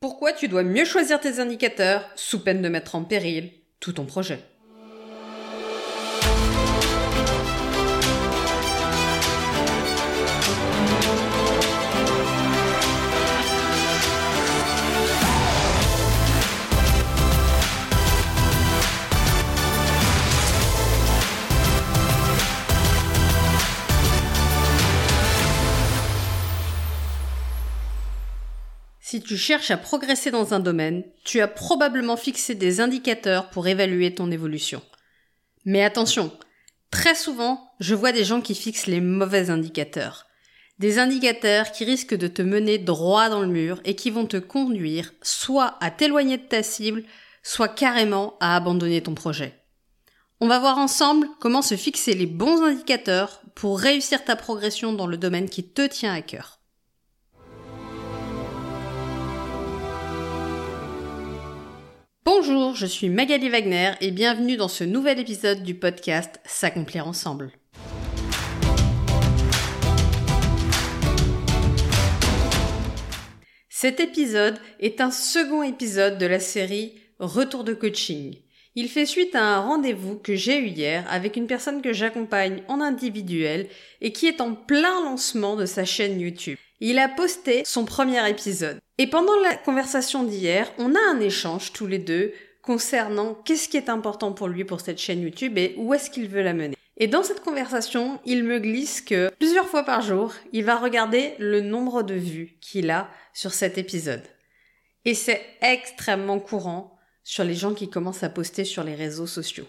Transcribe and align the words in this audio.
Pourquoi 0.00 0.32
tu 0.32 0.46
dois 0.46 0.62
mieux 0.62 0.84
choisir 0.84 1.18
tes 1.18 1.40
indicateurs 1.40 2.08
sous 2.14 2.44
peine 2.44 2.62
de 2.62 2.68
mettre 2.68 2.94
en 2.94 3.02
péril 3.02 3.50
tout 3.80 3.94
ton 3.94 4.04
projet? 4.04 4.44
Tu 29.28 29.36
cherches 29.36 29.70
à 29.70 29.76
progresser 29.76 30.30
dans 30.30 30.54
un 30.54 30.58
domaine, 30.58 31.04
tu 31.22 31.40
as 31.42 31.48
probablement 31.48 32.16
fixé 32.16 32.54
des 32.54 32.80
indicateurs 32.80 33.50
pour 33.50 33.68
évaluer 33.68 34.14
ton 34.14 34.30
évolution. 34.30 34.80
Mais 35.66 35.84
attention, 35.84 36.32
très 36.90 37.14
souvent, 37.14 37.70
je 37.78 37.94
vois 37.94 38.12
des 38.12 38.24
gens 38.24 38.40
qui 38.40 38.54
fixent 38.54 38.86
les 38.86 39.02
mauvais 39.02 39.50
indicateurs. 39.50 40.26
Des 40.78 40.98
indicateurs 40.98 41.72
qui 41.72 41.84
risquent 41.84 42.16
de 42.16 42.26
te 42.26 42.40
mener 42.40 42.78
droit 42.78 43.28
dans 43.28 43.42
le 43.42 43.48
mur 43.48 43.82
et 43.84 43.94
qui 43.94 44.08
vont 44.08 44.24
te 44.24 44.38
conduire 44.38 45.12
soit 45.20 45.76
à 45.82 45.90
t'éloigner 45.90 46.38
de 46.38 46.46
ta 46.46 46.62
cible, 46.62 47.04
soit 47.42 47.68
carrément 47.68 48.38
à 48.40 48.56
abandonner 48.56 49.02
ton 49.02 49.14
projet. 49.14 49.62
On 50.40 50.48
va 50.48 50.58
voir 50.58 50.78
ensemble 50.78 51.28
comment 51.38 51.60
se 51.60 51.76
fixer 51.76 52.14
les 52.14 52.26
bons 52.26 52.62
indicateurs 52.62 53.42
pour 53.54 53.78
réussir 53.78 54.24
ta 54.24 54.36
progression 54.36 54.94
dans 54.94 55.06
le 55.06 55.18
domaine 55.18 55.50
qui 55.50 55.68
te 55.68 55.86
tient 55.86 56.14
à 56.14 56.22
cœur. 56.22 56.57
Bonjour, 62.30 62.74
je 62.74 62.84
suis 62.84 63.08
Magali 63.08 63.48
Wagner 63.48 63.92
et 64.02 64.10
bienvenue 64.10 64.58
dans 64.58 64.68
ce 64.68 64.84
nouvel 64.84 65.18
épisode 65.18 65.62
du 65.62 65.74
podcast 65.74 66.40
S'accomplir 66.44 67.08
ensemble. 67.08 67.52
Cet 73.70 74.00
épisode 74.00 74.58
est 74.78 75.00
un 75.00 75.10
second 75.10 75.62
épisode 75.62 76.18
de 76.18 76.26
la 76.26 76.38
série 76.38 77.00
Retour 77.18 77.64
de 77.64 77.72
coaching. 77.72 78.36
Il 78.74 78.90
fait 78.90 79.06
suite 79.06 79.34
à 79.34 79.56
un 79.56 79.60
rendez-vous 79.60 80.18
que 80.18 80.34
j'ai 80.34 80.58
eu 80.58 80.66
hier 80.66 81.06
avec 81.08 81.34
une 81.36 81.46
personne 81.46 81.80
que 81.80 81.94
j'accompagne 81.94 82.62
en 82.68 82.82
individuel 82.82 83.70
et 84.02 84.12
qui 84.12 84.26
est 84.26 84.42
en 84.42 84.54
plein 84.54 85.02
lancement 85.02 85.56
de 85.56 85.64
sa 85.64 85.86
chaîne 85.86 86.20
YouTube. 86.20 86.58
Il 86.80 86.98
a 86.98 87.08
posté 87.08 87.62
son 87.64 87.86
premier 87.86 88.28
épisode. 88.28 88.78
Et 89.00 89.06
pendant 89.06 89.36
la 89.40 89.54
conversation 89.54 90.24
d'hier, 90.24 90.72
on 90.76 90.94
a 90.94 90.98
un 91.12 91.20
échange 91.20 91.72
tous 91.72 91.86
les 91.86 92.00
deux 92.00 92.32
concernant 92.62 93.34
qu'est-ce 93.34 93.68
qui 93.68 93.76
est 93.76 93.88
important 93.88 94.32
pour 94.32 94.48
lui 94.48 94.64
pour 94.64 94.80
cette 94.80 94.98
chaîne 94.98 95.22
YouTube 95.22 95.56
et 95.56 95.74
où 95.78 95.94
est-ce 95.94 96.10
qu'il 96.10 96.28
veut 96.28 96.42
la 96.42 96.52
mener. 96.52 96.76
Et 96.96 97.06
dans 97.06 97.22
cette 97.22 97.40
conversation, 97.40 98.20
il 98.24 98.42
me 98.42 98.58
glisse 98.58 99.00
que 99.00 99.30
plusieurs 99.38 99.68
fois 99.68 99.84
par 99.84 100.02
jour, 100.02 100.34
il 100.52 100.64
va 100.64 100.76
regarder 100.76 101.34
le 101.38 101.60
nombre 101.60 102.02
de 102.02 102.14
vues 102.14 102.58
qu'il 102.60 102.90
a 102.90 103.08
sur 103.32 103.54
cet 103.54 103.78
épisode. 103.78 104.24
Et 105.04 105.14
c'est 105.14 105.42
extrêmement 105.62 106.40
courant 106.40 106.98
sur 107.22 107.44
les 107.44 107.54
gens 107.54 107.74
qui 107.74 107.88
commencent 107.88 108.24
à 108.24 108.30
poster 108.30 108.64
sur 108.64 108.82
les 108.82 108.96
réseaux 108.96 109.28
sociaux. 109.28 109.66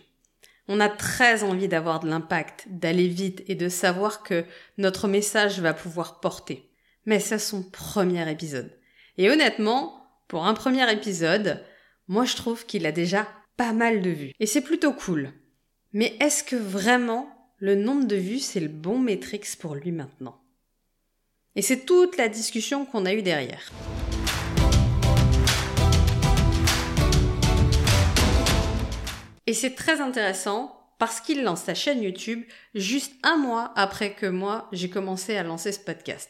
On 0.67 0.79
a 0.79 0.89
très 0.89 1.43
envie 1.43 1.67
d'avoir 1.67 1.99
de 1.99 2.09
l'impact, 2.09 2.65
d'aller 2.67 3.07
vite 3.07 3.43
et 3.47 3.55
de 3.55 3.69
savoir 3.69 4.23
que 4.23 4.43
notre 4.79 5.07
message 5.07 5.59
va 5.59 5.73
pouvoir 5.73 6.19
porter 6.19 6.69
mais 7.09 7.19
c'est 7.19 7.39
son 7.39 7.63
premier 7.63 8.29
épisode. 8.29 8.71
Et 9.21 9.29
honnêtement, 9.29 10.01
pour 10.29 10.45
un 10.45 10.53
premier 10.53 10.89
épisode, 10.93 11.61
moi 12.07 12.23
je 12.23 12.37
trouve 12.37 12.65
qu'il 12.65 12.85
a 12.85 12.93
déjà 12.93 13.27
pas 13.57 13.73
mal 13.73 14.01
de 14.01 14.11
vues. 14.11 14.31
Et 14.39 14.45
c'est 14.45 14.61
plutôt 14.61 14.93
cool. 14.93 15.33
Mais 15.91 16.15
est-ce 16.21 16.41
que 16.41 16.55
vraiment 16.55 17.27
le 17.57 17.75
nombre 17.75 18.05
de 18.05 18.15
vues 18.15 18.39
c'est 18.39 18.61
le 18.61 18.69
bon 18.69 18.97
métrix 18.97 19.41
pour 19.59 19.75
lui 19.75 19.91
maintenant? 19.91 20.41
Et 21.57 21.61
c'est 21.61 21.83
toute 21.85 22.15
la 22.15 22.29
discussion 22.29 22.85
qu'on 22.85 23.05
a 23.05 23.13
eue 23.13 23.21
derrière. 23.21 23.73
Et 29.47 29.53
c'est 29.53 29.75
très 29.75 29.99
intéressant 29.99 30.79
parce 30.97 31.19
qu'il 31.19 31.43
lance 31.43 31.63
sa 31.63 31.75
chaîne 31.75 32.01
YouTube 32.01 32.45
juste 32.73 33.15
un 33.23 33.35
mois 33.35 33.73
après 33.75 34.13
que 34.13 34.27
moi 34.27 34.69
j'ai 34.71 34.89
commencé 34.89 35.35
à 35.35 35.43
lancer 35.43 35.73
ce 35.73 35.79
podcast. 35.81 36.29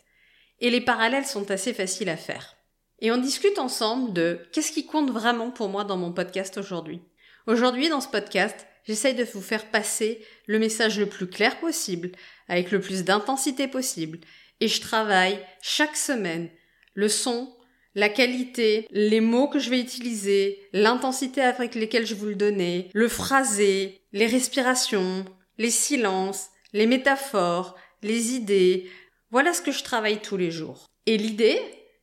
Et 0.60 0.72
les 0.72 0.82
parallèles 0.82 1.28
sont 1.28 1.52
assez 1.52 1.76
faciles 1.76 2.10
à 2.10 2.18
faire. 2.18 2.56
Et 3.02 3.12
on 3.12 3.18
discute 3.18 3.60
ensemble 3.60 4.14
de 4.14 4.40
qu'est-ce 4.52 4.72
qui 4.72 4.86
compte 4.86 5.12
vraiment 5.12 5.52
pour 5.52 5.70
moi 5.70 5.86
dans 5.86 5.98
mon 5.98 6.12
podcast 6.12 6.58
aujourd'hui. 6.58 7.02
Aujourd'hui, 7.48 7.90
dans 7.90 8.02
ce 8.02 8.10
podcast, 8.10 8.68
j'essaye 8.86 9.16
de 9.16 9.24
vous 9.24 9.42
faire 9.42 9.72
passer 9.72 10.24
le 10.48 10.60
message 10.60 11.00
le 11.00 11.06
plus 11.06 11.28
clair 11.28 11.60
possible, 11.60 12.12
avec 12.48 12.72
le 12.72 12.82
plus 12.82 13.06
d'intensité 13.06 13.68
possible, 13.68 14.20
et 14.60 14.68
je 14.68 14.82
travaille 14.82 15.40
chaque 15.62 15.96
semaine 15.96 16.50
le 16.94 17.08
son, 17.08 17.54
la 17.96 18.10
qualité, 18.10 18.86
les 18.92 19.22
mots 19.22 19.48
que 19.48 19.60
je 19.60 19.70
vais 19.70 19.80
utiliser, 19.80 20.60
l'intensité 20.74 21.42
avec 21.42 21.76
lesquelles 21.76 22.06
je 22.06 22.16
vous 22.16 22.26
le 22.26 22.36
donner, 22.36 22.90
le 22.94 23.08
phrasé, 23.08 24.02
les 24.12 24.28
respirations, 24.28 25.24
les 25.58 25.72
silences, 25.72 26.50
les 26.74 26.86
métaphores, 26.86 27.76
les 28.04 28.34
idées, 28.34 28.90
voilà 29.32 29.54
ce 29.54 29.62
que 29.62 29.72
je 29.72 29.84
travaille 29.84 30.22
tous 30.22 30.38
les 30.38 30.52
jours. 30.52 30.86
Et 31.06 31.18
l'idée, 31.18 31.60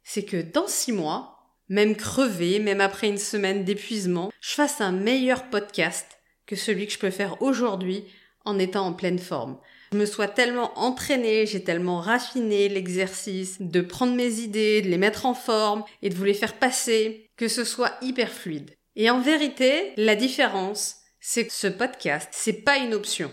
c'est 0.08 0.24
que 0.24 0.40
dans 0.40 0.68
six 0.68 0.92
mois, 0.92 1.36
même 1.68 1.96
crevé, 1.96 2.60
même 2.60 2.80
après 2.80 3.08
une 3.08 3.18
semaine 3.18 3.64
d'épuisement, 3.64 4.30
je 4.40 4.54
fasse 4.54 4.80
un 4.80 4.92
meilleur 4.92 5.50
podcast 5.50 6.06
que 6.46 6.54
celui 6.54 6.86
que 6.86 6.92
je 6.92 6.98
peux 7.00 7.10
faire 7.10 7.42
aujourd'hui 7.42 8.04
en 8.44 8.56
étant 8.60 8.86
en 8.86 8.92
pleine 8.92 9.18
forme. 9.18 9.58
Je 9.92 9.98
me 9.98 10.06
sois 10.06 10.28
tellement 10.28 10.78
entraînée, 10.78 11.44
j'ai 11.46 11.64
tellement 11.64 11.98
raffiné 11.98 12.68
l'exercice 12.68 13.56
de 13.60 13.80
prendre 13.80 14.14
mes 14.14 14.38
idées, 14.38 14.80
de 14.80 14.88
les 14.88 14.96
mettre 14.96 15.26
en 15.26 15.34
forme 15.34 15.82
et 16.02 16.08
de 16.08 16.14
vous 16.14 16.24
les 16.24 16.34
faire 16.34 16.54
passer, 16.54 17.28
que 17.36 17.48
ce 17.48 17.64
soit 17.64 17.94
hyper 18.00 18.30
fluide. 18.30 18.70
Et 18.94 19.10
en 19.10 19.20
vérité, 19.20 19.92
la 19.96 20.14
différence, 20.14 20.98
c'est 21.18 21.48
que 21.48 21.52
ce 21.52 21.66
podcast, 21.66 22.28
c'est 22.30 22.62
pas 22.62 22.76
une 22.76 22.94
option. 22.94 23.32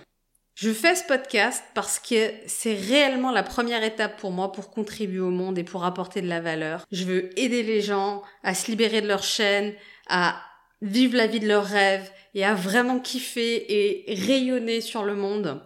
Je 0.55 0.71
fais 0.71 0.95
ce 0.95 1.03
podcast 1.05 1.63
parce 1.73 1.97
que 1.97 2.31
c'est 2.45 2.75
réellement 2.75 3.31
la 3.31 3.41
première 3.41 3.83
étape 3.83 4.19
pour 4.19 4.31
moi 4.31 4.51
pour 4.51 4.69
contribuer 4.69 5.19
au 5.19 5.31
monde 5.31 5.57
et 5.57 5.63
pour 5.63 5.83
apporter 5.83 6.21
de 6.21 6.27
la 6.27 6.41
valeur. 6.41 6.85
Je 6.91 7.05
veux 7.05 7.39
aider 7.39 7.63
les 7.63 7.81
gens 7.81 8.21
à 8.43 8.53
se 8.53 8.69
libérer 8.69 9.01
de 9.01 9.07
leur 9.07 9.23
chaîne, 9.23 9.73
à 10.07 10.39
vivre 10.83 11.17
la 11.17 11.25
vie 11.25 11.39
de 11.39 11.47
leurs 11.47 11.65
rêves 11.65 12.11
et 12.35 12.45
à 12.45 12.53
vraiment 12.53 12.99
kiffer 12.99 13.65
et 13.67 14.13
rayonner 14.13 14.81
sur 14.81 15.03
le 15.03 15.15
monde. 15.15 15.63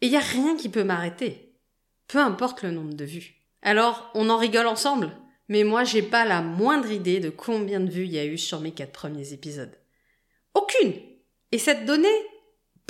Et 0.00 0.06
il 0.06 0.10
n'y 0.10 0.16
a 0.16 0.20
rien 0.20 0.56
qui 0.56 0.70
peut 0.70 0.84
m'arrêter. 0.84 1.52
Peu 2.08 2.18
importe 2.18 2.62
le 2.62 2.70
nombre 2.70 2.94
de 2.94 3.04
vues. 3.04 3.34
Alors, 3.60 4.10
on 4.14 4.30
en 4.30 4.38
rigole 4.38 4.66
ensemble, 4.66 5.12
mais 5.48 5.64
moi 5.64 5.84
j'ai 5.84 6.02
pas 6.02 6.24
la 6.24 6.40
moindre 6.40 6.90
idée 6.90 7.20
de 7.20 7.28
combien 7.28 7.80
de 7.80 7.90
vues 7.90 8.06
il 8.06 8.12
y 8.12 8.18
a 8.18 8.24
eu 8.24 8.38
sur 8.38 8.60
mes 8.60 8.72
quatre 8.72 8.92
premiers 8.92 9.34
épisodes. 9.34 9.76
Aucune! 10.54 10.94
Et 11.52 11.58
cette 11.58 11.84
donnée, 11.84 12.08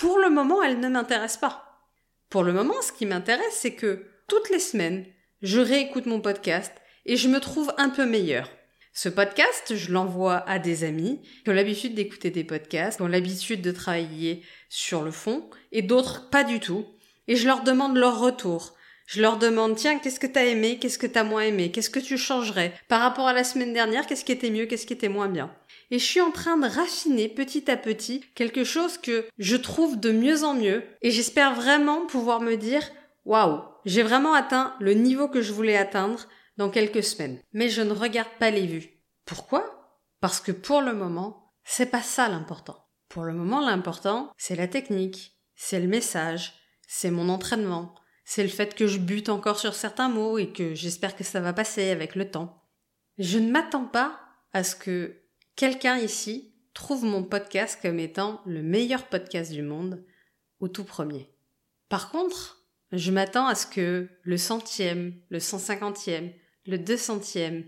pour 0.00 0.18
le 0.18 0.30
moment, 0.30 0.62
elle 0.62 0.80
ne 0.80 0.88
m'intéresse 0.88 1.36
pas. 1.36 1.84
Pour 2.30 2.42
le 2.42 2.54
moment, 2.54 2.80
ce 2.80 2.90
qui 2.90 3.04
m'intéresse, 3.04 3.52
c'est 3.52 3.74
que 3.74 4.06
toutes 4.28 4.48
les 4.48 4.58
semaines, 4.58 5.04
je 5.42 5.60
réécoute 5.60 6.06
mon 6.06 6.22
podcast 6.22 6.72
et 7.04 7.18
je 7.18 7.28
me 7.28 7.38
trouve 7.38 7.70
un 7.76 7.90
peu 7.90 8.06
meilleur. 8.06 8.48
Ce 8.94 9.10
podcast, 9.10 9.76
je 9.76 9.92
l'envoie 9.92 10.38
à 10.48 10.58
des 10.58 10.84
amis 10.84 11.20
qui 11.44 11.50
ont 11.50 11.52
l'habitude 11.52 11.94
d'écouter 11.94 12.30
des 12.30 12.44
podcasts, 12.44 12.96
qui 12.96 13.02
ont 13.02 13.08
l'habitude 13.08 13.60
de 13.60 13.72
travailler 13.72 14.42
sur 14.70 15.02
le 15.02 15.10
fond, 15.10 15.50
et 15.70 15.82
d'autres 15.82 16.30
pas 16.30 16.44
du 16.44 16.60
tout. 16.60 16.86
Et 17.28 17.36
je 17.36 17.46
leur 17.46 17.62
demande 17.62 17.98
leur 17.98 18.20
retour. 18.20 18.74
Je 19.04 19.20
leur 19.20 19.36
demande, 19.36 19.76
tiens, 19.76 19.98
qu'est-ce 19.98 20.20
que 20.20 20.26
t'as 20.26 20.46
aimé, 20.46 20.78
qu'est-ce 20.78 20.98
que 20.98 21.06
t'as 21.06 21.24
moins 21.24 21.42
aimé, 21.42 21.72
qu'est-ce 21.72 21.90
que 21.90 22.00
tu 22.00 22.16
changerais? 22.16 22.72
Par 22.88 23.02
rapport 23.02 23.28
à 23.28 23.34
la 23.34 23.44
semaine 23.44 23.74
dernière, 23.74 24.06
qu'est-ce 24.06 24.24
qui 24.24 24.32
était 24.32 24.50
mieux, 24.50 24.64
qu'est-ce 24.64 24.86
qui 24.86 24.94
était 24.94 25.10
moins 25.10 25.28
bien? 25.28 25.54
Et 25.90 25.98
je 25.98 26.04
suis 26.04 26.20
en 26.20 26.30
train 26.30 26.56
de 26.56 26.68
raffiner 26.68 27.28
petit 27.28 27.70
à 27.70 27.76
petit 27.76 28.24
quelque 28.34 28.64
chose 28.64 28.98
que 28.98 29.26
je 29.38 29.56
trouve 29.56 29.98
de 29.98 30.12
mieux 30.12 30.44
en 30.44 30.54
mieux 30.54 30.84
et 31.02 31.10
j'espère 31.10 31.54
vraiment 31.54 32.06
pouvoir 32.06 32.40
me 32.40 32.56
dire 32.56 32.82
waouh, 33.24 33.62
j'ai 33.84 34.02
vraiment 34.02 34.34
atteint 34.34 34.74
le 34.80 34.94
niveau 34.94 35.28
que 35.28 35.42
je 35.42 35.52
voulais 35.52 35.76
atteindre 35.76 36.26
dans 36.56 36.70
quelques 36.70 37.02
semaines. 37.02 37.40
Mais 37.52 37.68
je 37.68 37.82
ne 37.82 37.92
regarde 37.92 38.32
pas 38.38 38.50
les 38.50 38.66
vues. 38.66 39.02
Pourquoi? 39.24 39.98
Parce 40.20 40.40
que 40.40 40.52
pour 40.52 40.82
le 40.82 40.92
moment, 40.92 41.54
c'est 41.64 41.90
pas 41.90 42.02
ça 42.02 42.28
l'important. 42.28 42.86
Pour 43.08 43.24
le 43.24 43.32
moment, 43.32 43.60
l'important, 43.60 44.32
c'est 44.36 44.56
la 44.56 44.68
technique, 44.68 45.38
c'est 45.56 45.80
le 45.80 45.88
message, 45.88 46.54
c'est 46.86 47.10
mon 47.10 47.28
entraînement, 47.28 47.94
c'est 48.24 48.42
le 48.42 48.48
fait 48.48 48.74
que 48.74 48.86
je 48.86 48.98
bute 48.98 49.28
encore 49.28 49.58
sur 49.58 49.74
certains 49.74 50.08
mots 50.08 50.38
et 50.38 50.52
que 50.52 50.74
j'espère 50.74 51.16
que 51.16 51.24
ça 51.24 51.40
va 51.40 51.52
passer 51.52 51.90
avec 51.90 52.14
le 52.14 52.30
temps. 52.30 52.62
Je 53.18 53.38
ne 53.38 53.50
m'attends 53.50 53.86
pas 53.86 54.20
à 54.52 54.62
ce 54.62 54.76
que 54.76 55.19
quelqu'un 55.60 55.98
ici 55.98 56.54
trouve 56.72 57.04
mon 57.04 57.22
podcast 57.22 57.78
comme 57.82 57.98
étant 57.98 58.40
le 58.46 58.62
meilleur 58.62 59.08
podcast 59.08 59.52
du 59.52 59.60
monde 59.60 60.02
au 60.58 60.68
tout 60.68 60.84
premier. 60.84 61.30
Par 61.90 62.10
contre, 62.10 62.64
je 62.92 63.10
m'attends 63.10 63.46
à 63.46 63.54
ce 63.54 63.66
que 63.66 64.08
le 64.22 64.38
centième, 64.38 65.20
le 65.28 65.38
cent 65.38 65.58
cinquantième, 65.58 66.32
le 66.64 66.78
deux 66.78 66.96
centième, 66.96 67.66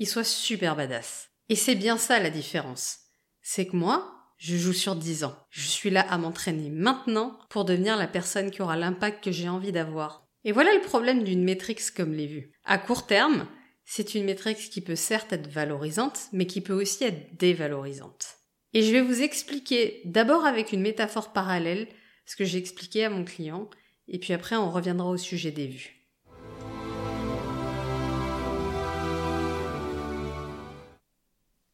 il 0.00 0.08
soit 0.08 0.24
super 0.24 0.74
badass. 0.74 1.30
Et 1.48 1.54
c'est 1.54 1.76
bien 1.76 1.98
ça 1.98 2.18
la 2.18 2.30
différence. 2.30 2.98
C'est 3.42 3.66
que 3.66 3.76
moi, 3.76 4.12
je 4.36 4.56
joue 4.56 4.72
sur 4.72 4.96
10 4.96 5.22
ans. 5.22 5.36
Je 5.50 5.68
suis 5.68 5.90
là 5.90 6.00
à 6.10 6.18
m'entraîner 6.18 6.68
maintenant 6.68 7.38
pour 7.48 7.64
devenir 7.64 7.96
la 7.96 8.08
personne 8.08 8.50
qui 8.50 8.60
aura 8.60 8.76
l'impact 8.76 9.22
que 9.22 9.30
j'ai 9.30 9.48
envie 9.48 9.70
d'avoir. 9.70 10.26
Et 10.42 10.50
voilà 10.50 10.74
le 10.74 10.80
problème 10.80 11.22
d'une 11.22 11.44
métrique 11.44 11.94
comme 11.94 12.12
les 12.12 12.26
vues. 12.26 12.50
À 12.64 12.78
court 12.78 13.06
terme, 13.06 13.46
c'est 13.92 14.14
une 14.14 14.24
métrique 14.24 14.70
qui 14.70 14.82
peut 14.82 14.94
certes 14.94 15.32
être 15.32 15.48
valorisante, 15.48 16.28
mais 16.32 16.46
qui 16.46 16.60
peut 16.60 16.80
aussi 16.80 17.02
être 17.02 17.36
dévalorisante. 17.36 18.36
Et 18.72 18.82
je 18.82 18.92
vais 18.92 19.00
vous 19.00 19.20
expliquer 19.20 20.00
d'abord 20.04 20.46
avec 20.46 20.70
une 20.70 20.80
métaphore 20.80 21.32
parallèle 21.32 21.88
ce 22.24 22.36
que 22.36 22.44
j'ai 22.44 22.58
expliqué 22.58 23.04
à 23.04 23.10
mon 23.10 23.24
client, 23.24 23.68
et 24.06 24.20
puis 24.20 24.32
après 24.32 24.54
on 24.54 24.70
reviendra 24.70 25.08
au 25.08 25.16
sujet 25.16 25.50
des 25.50 25.66
vues. 25.66 26.06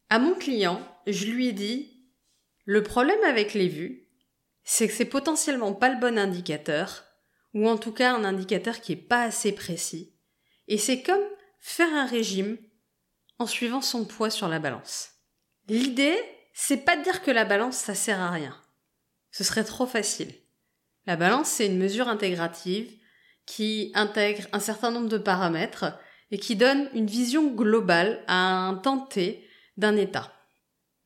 À 0.09 0.17
mon 0.17 0.33
client, 0.33 0.81
je 1.05 1.27
lui 1.27 1.49
ai 1.49 1.53
dit 1.53 2.01
le 2.65 2.81
problème 2.81 3.23
avec 3.25 3.53
les 3.53 3.67
vues, 3.67 4.07
c'est 4.63 4.87
que 4.87 4.93
c'est 4.95 5.05
potentiellement 5.05 5.73
pas 5.73 5.93
le 5.93 5.99
bon 5.99 6.17
indicateur, 6.17 7.03
ou 7.53 7.69
en 7.69 7.77
tout 7.77 7.91
cas 7.91 8.15
un 8.15 8.23
indicateur 8.23 8.81
qui 8.81 8.93
est 8.93 8.95
pas 8.95 9.21
assez 9.21 9.51
précis. 9.51 10.15
Et 10.67 10.79
c'est 10.79 11.03
comme 11.03 11.21
faire 11.67 11.93
un 11.93 12.05
régime 12.05 12.57
en 13.39 13.45
suivant 13.45 13.81
son 13.81 14.05
poids 14.05 14.29
sur 14.29 14.47
la 14.47 14.57
balance. 14.57 15.09
L'idée, 15.67 16.17
c'est 16.53 16.77
pas 16.77 16.95
de 16.95 17.03
dire 17.03 17.21
que 17.21 17.29
la 17.29 17.43
balance 17.43 17.75
ça 17.75 17.93
sert 17.93 18.21
à 18.21 18.31
rien. 18.31 18.57
Ce 19.31 19.43
serait 19.43 19.65
trop 19.65 19.85
facile. 19.85 20.33
La 21.05 21.17
balance, 21.17 21.49
c'est 21.49 21.65
une 21.65 21.77
mesure 21.77 22.07
intégrative 22.07 22.89
qui 23.45 23.91
intègre 23.95 24.47
un 24.53 24.61
certain 24.61 24.91
nombre 24.91 25.09
de 25.09 25.17
paramètres 25.17 25.99
et 26.31 26.39
qui 26.39 26.55
donne 26.55 26.89
une 26.93 27.05
vision 27.05 27.47
globale 27.47 28.23
à 28.27 28.37
un 28.37 28.75
temps 28.75 28.99
T 28.99 29.45
d'un 29.75 29.97
état. 29.97 30.33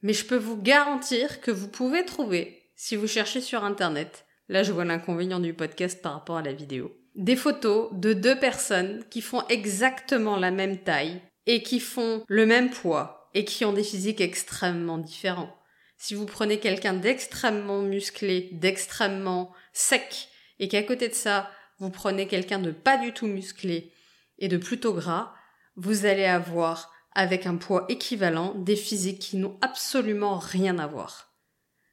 Mais 0.03 0.13
je 0.13 0.25
peux 0.25 0.37
vous 0.37 0.57
garantir 0.57 1.41
que 1.41 1.51
vous 1.51 1.69
pouvez 1.69 2.05
trouver, 2.05 2.71
si 2.75 2.95
vous 2.95 3.07
cherchez 3.07 3.41
sur 3.41 3.63
Internet, 3.63 4.25
là 4.51 4.63
je 4.63 4.73
vois 4.73 4.85
l'inconvénient 4.85 5.39
du 5.39 5.53
podcast 5.53 6.01
par 6.01 6.13
rapport 6.13 6.37
à 6.37 6.41
la 6.43 6.51
vidéo, 6.51 6.95
des 7.15 7.37
photos 7.37 7.89
de 7.93 8.13
deux 8.13 8.37
personnes 8.37 9.03
qui 9.09 9.21
font 9.21 9.47
exactement 9.47 10.35
la 10.35 10.51
même 10.51 10.77
taille 10.77 11.21
et 11.47 11.63
qui 11.63 11.79
font 11.79 12.23
le 12.27 12.45
même 12.45 12.69
poids 12.69 13.29
et 13.33 13.45
qui 13.45 13.63
ont 13.63 13.73
des 13.73 13.83
physiques 13.83 14.21
extrêmement 14.21 14.97
différents. 14.97 15.55
Si 15.97 16.15
vous 16.15 16.25
prenez 16.25 16.59
quelqu'un 16.59 16.93
d'extrêmement 16.93 17.81
musclé, 17.81 18.49
d'extrêmement 18.51 19.53
sec, 19.71 20.27
et 20.59 20.67
qu'à 20.67 20.83
côté 20.83 21.07
de 21.07 21.13
ça, 21.13 21.49
vous 21.79 21.89
prenez 21.89 22.27
quelqu'un 22.27 22.59
de 22.59 22.71
pas 22.71 22.97
du 22.97 23.13
tout 23.13 23.27
musclé 23.27 23.93
et 24.37 24.49
de 24.49 24.57
plutôt 24.57 24.93
gras, 24.93 25.33
vous 25.75 26.05
allez 26.05 26.25
avoir, 26.25 26.91
avec 27.13 27.45
un 27.45 27.55
poids 27.55 27.85
équivalent, 27.87 28.53
des 28.55 28.75
physiques 28.75 29.19
qui 29.19 29.37
n'ont 29.37 29.57
absolument 29.61 30.37
rien 30.37 30.77
à 30.77 30.87
voir. 30.87 31.33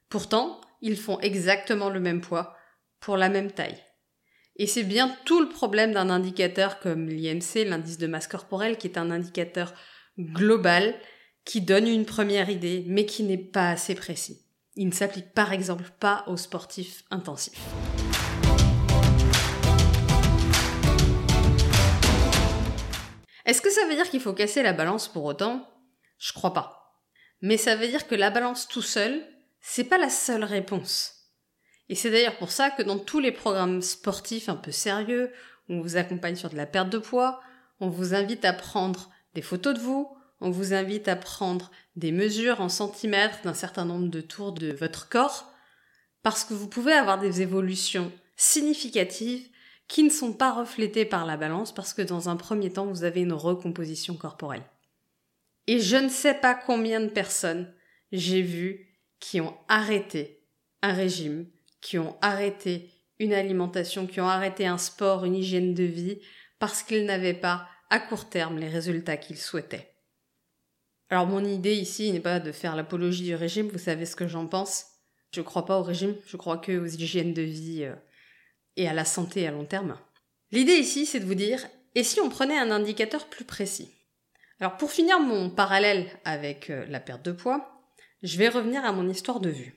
Pourtant, 0.09 0.59
ils 0.81 0.97
font 0.97 1.19
exactement 1.19 1.89
le 1.89 1.99
même 1.99 2.21
poids 2.21 2.55
pour 2.99 3.17
la 3.17 3.29
même 3.29 3.51
taille. 3.51 3.77
Et 4.55 4.67
c'est 4.67 4.83
bien 4.83 5.15
tout 5.25 5.41
le 5.41 5.49
problème 5.49 5.93
d'un 5.93 6.09
indicateur 6.09 6.79
comme 6.79 7.07
l'IMC, 7.07 7.65
l'indice 7.65 7.97
de 7.97 8.07
masse 8.07 8.27
corporelle, 8.27 8.77
qui 8.77 8.87
est 8.87 8.97
un 8.97 9.11
indicateur 9.11 9.73
global 10.17 10.95
qui 11.45 11.61
donne 11.61 11.87
une 11.87 12.05
première 12.05 12.49
idée, 12.49 12.83
mais 12.87 13.05
qui 13.05 13.23
n'est 13.23 13.37
pas 13.37 13.69
assez 13.69 13.95
précis. 13.95 14.45
Il 14.75 14.87
ne 14.87 14.93
s'applique 14.93 15.33
par 15.33 15.53
exemple 15.53 15.89
pas 15.99 16.23
aux 16.27 16.37
sportifs 16.37 17.03
intensifs. 17.09 17.59
Est-ce 23.45 23.61
que 23.61 23.71
ça 23.71 23.85
veut 23.87 23.95
dire 23.95 24.09
qu'il 24.09 24.19
faut 24.19 24.33
casser 24.33 24.61
la 24.61 24.73
balance 24.73 25.07
pour 25.07 25.23
autant? 25.23 25.67
Je 26.19 26.33
crois 26.33 26.53
pas. 26.53 27.01
Mais 27.41 27.57
ça 27.57 27.75
veut 27.75 27.87
dire 27.87 28.07
que 28.07 28.15
la 28.15 28.29
balance 28.29 28.67
tout 28.67 28.81
seul, 28.81 29.25
c'est 29.61 29.83
pas 29.83 29.97
la 29.97 30.09
seule 30.09 30.43
réponse. 30.43 31.15
Et 31.89 31.95
c'est 31.95 32.11
d'ailleurs 32.11 32.37
pour 32.37 32.51
ça 32.51 32.69
que 32.69 32.83
dans 32.83 32.99
tous 32.99 33.19
les 33.19 33.31
programmes 33.31 33.81
sportifs 33.81 34.49
un 34.49 34.55
peu 34.55 34.71
sérieux, 34.71 35.31
on 35.69 35.81
vous 35.81 35.97
accompagne 35.97 36.35
sur 36.35 36.49
de 36.49 36.55
la 36.55 36.65
perte 36.65 36.89
de 36.89 36.97
poids, 36.97 37.41
on 37.79 37.89
vous 37.89 38.13
invite 38.13 38.45
à 38.45 38.53
prendre 38.53 39.09
des 39.33 39.41
photos 39.41 39.73
de 39.73 39.79
vous, 39.79 40.07
on 40.41 40.51
vous 40.51 40.73
invite 40.73 41.07
à 41.07 41.15
prendre 41.15 41.71
des 41.95 42.11
mesures 42.11 42.61
en 42.61 42.69
centimètres 42.69 43.41
d'un 43.43 43.53
certain 43.53 43.85
nombre 43.85 44.07
de 44.07 44.21
tours 44.21 44.53
de 44.53 44.71
votre 44.71 45.09
corps, 45.09 45.51
parce 46.23 46.43
que 46.43 46.53
vous 46.53 46.67
pouvez 46.67 46.93
avoir 46.93 47.19
des 47.19 47.41
évolutions 47.41 48.11
significatives 48.35 49.47
qui 49.87 50.03
ne 50.03 50.09
sont 50.09 50.33
pas 50.33 50.51
reflétées 50.51 51.05
par 51.05 51.25
la 51.25 51.37
balance, 51.37 51.73
parce 51.73 51.93
que 51.93 52.01
dans 52.01 52.29
un 52.29 52.35
premier 52.35 52.71
temps, 52.71 52.85
vous 52.85 53.03
avez 53.03 53.21
une 53.21 53.33
recomposition 53.33 54.15
corporelle. 54.15 54.63
Et 55.67 55.79
je 55.79 55.97
ne 55.97 56.09
sais 56.09 56.35
pas 56.35 56.53
combien 56.53 56.99
de 56.99 57.09
personnes 57.09 57.73
j'ai 58.11 58.41
vues 58.41 58.88
qui 59.19 59.41
ont 59.41 59.55
arrêté 59.67 60.43
un 60.81 60.93
régime, 60.93 61.47
qui 61.81 61.97
ont 61.97 62.17
arrêté 62.21 62.89
une 63.19 63.33
alimentation, 63.33 64.07
qui 64.07 64.21
ont 64.21 64.27
arrêté 64.27 64.65
un 64.65 64.77
sport, 64.77 65.25
une 65.25 65.35
hygiène 65.35 65.73
de 65.73 65.83
vie, 65.83 66.19
parce 66.57 66.83
qu'ils 66.83 67.05
n'avaient 67.05 67.33
pas, 67.33 67.67
à 67.89 67.99
court 67.99 68.29
terme, 68.29 68.57
les 68.57 68.69
résultats 68.69 69.17
qu'ils 69.17 69.37
souhaitaient. 69.37 69.93
Alors 71.09 71.25
mon 71.25 71.43
idée 71.43 71.75
ici 71.75 72.11
n'est 72.11 72.19
pas 72.19 72.39
de 72.39 72.51
faire 72.51 72.75
l'apologie 72.75 73.23
du 73.23 73.35
régime, 73.35 73.67
vous 73.67 73.79
savez 73.79 74.05
ce 74.05 74.15
que 74.15 74.27
j'en 74.27 74.47
pense. 74.47 74.85
Je 75.33 75.41
crois 75.41 75.65
pas 75.65 75.79
au 75.79 75.83
régime, 75.83 76.15
je 76.25 76.37
crois 76.37 76.57
que 76.57 76.77
aux 76.77 76.85
hygiènes 76.85 77.33
de 77.33 77.41
vie 77.41 77.83
euh, 77.83 77.95
et 78.75 78.87
à 78.87 78.93
la 78.93 79.05
santé 79.05 79.47
à 79.47 79.51
long 79.51 79.65
terme. 79.65 79.97
L'idée 80.51 80.73
ici, 80.73 81.05
c'est 81.05 81.19
de 81.19 81.25
vous 81.25 81.35
dire, 81.35 81.65
et 81.95 82.03
si 82.03 82.19
on 82.19 82.29
prenait 82.29 82.57
un 82.57 82.71
indicateur 82.71 83.27
plus 83.27 83.45
précis? 83.45 83.91
Alors 84.59 84.77
pour 84.77 84.91
finir 84.91 85.19
mon 85.19 85.49
parallèle 85.49 86.07
avec 86.25 86.69
euh, 86.69 86.85
la 86.87 86.99
perte 86.99 87.25
de 87.25 87.31
poids, 87.31 87.78
je 88.21 88.37
vais 88.37 88.49
revenir 88.49 88.83
à 88.85 88.91
mon 88.91 89.07
histoire 89.09 89.39
de 89.39 89.49
vues. 89.49 89.75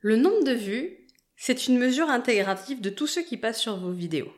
Le 0.00 0.16
nombre 0.16 0.44
de 0.44 0.52
vues, 0.52 0.98
c'est 1.36 1.66
une 1.66 1.78
mesure 1.78 2.10
intégrative 2.10 2.80
de 2.80 2.90
tous 2.90 3.06
ceux 3.06 3.22
qui 3.22 3.36
passent 3.36 3.60
sur 3.60 3.76
vos 3.76 3.92
vidéos. 3.92 4.32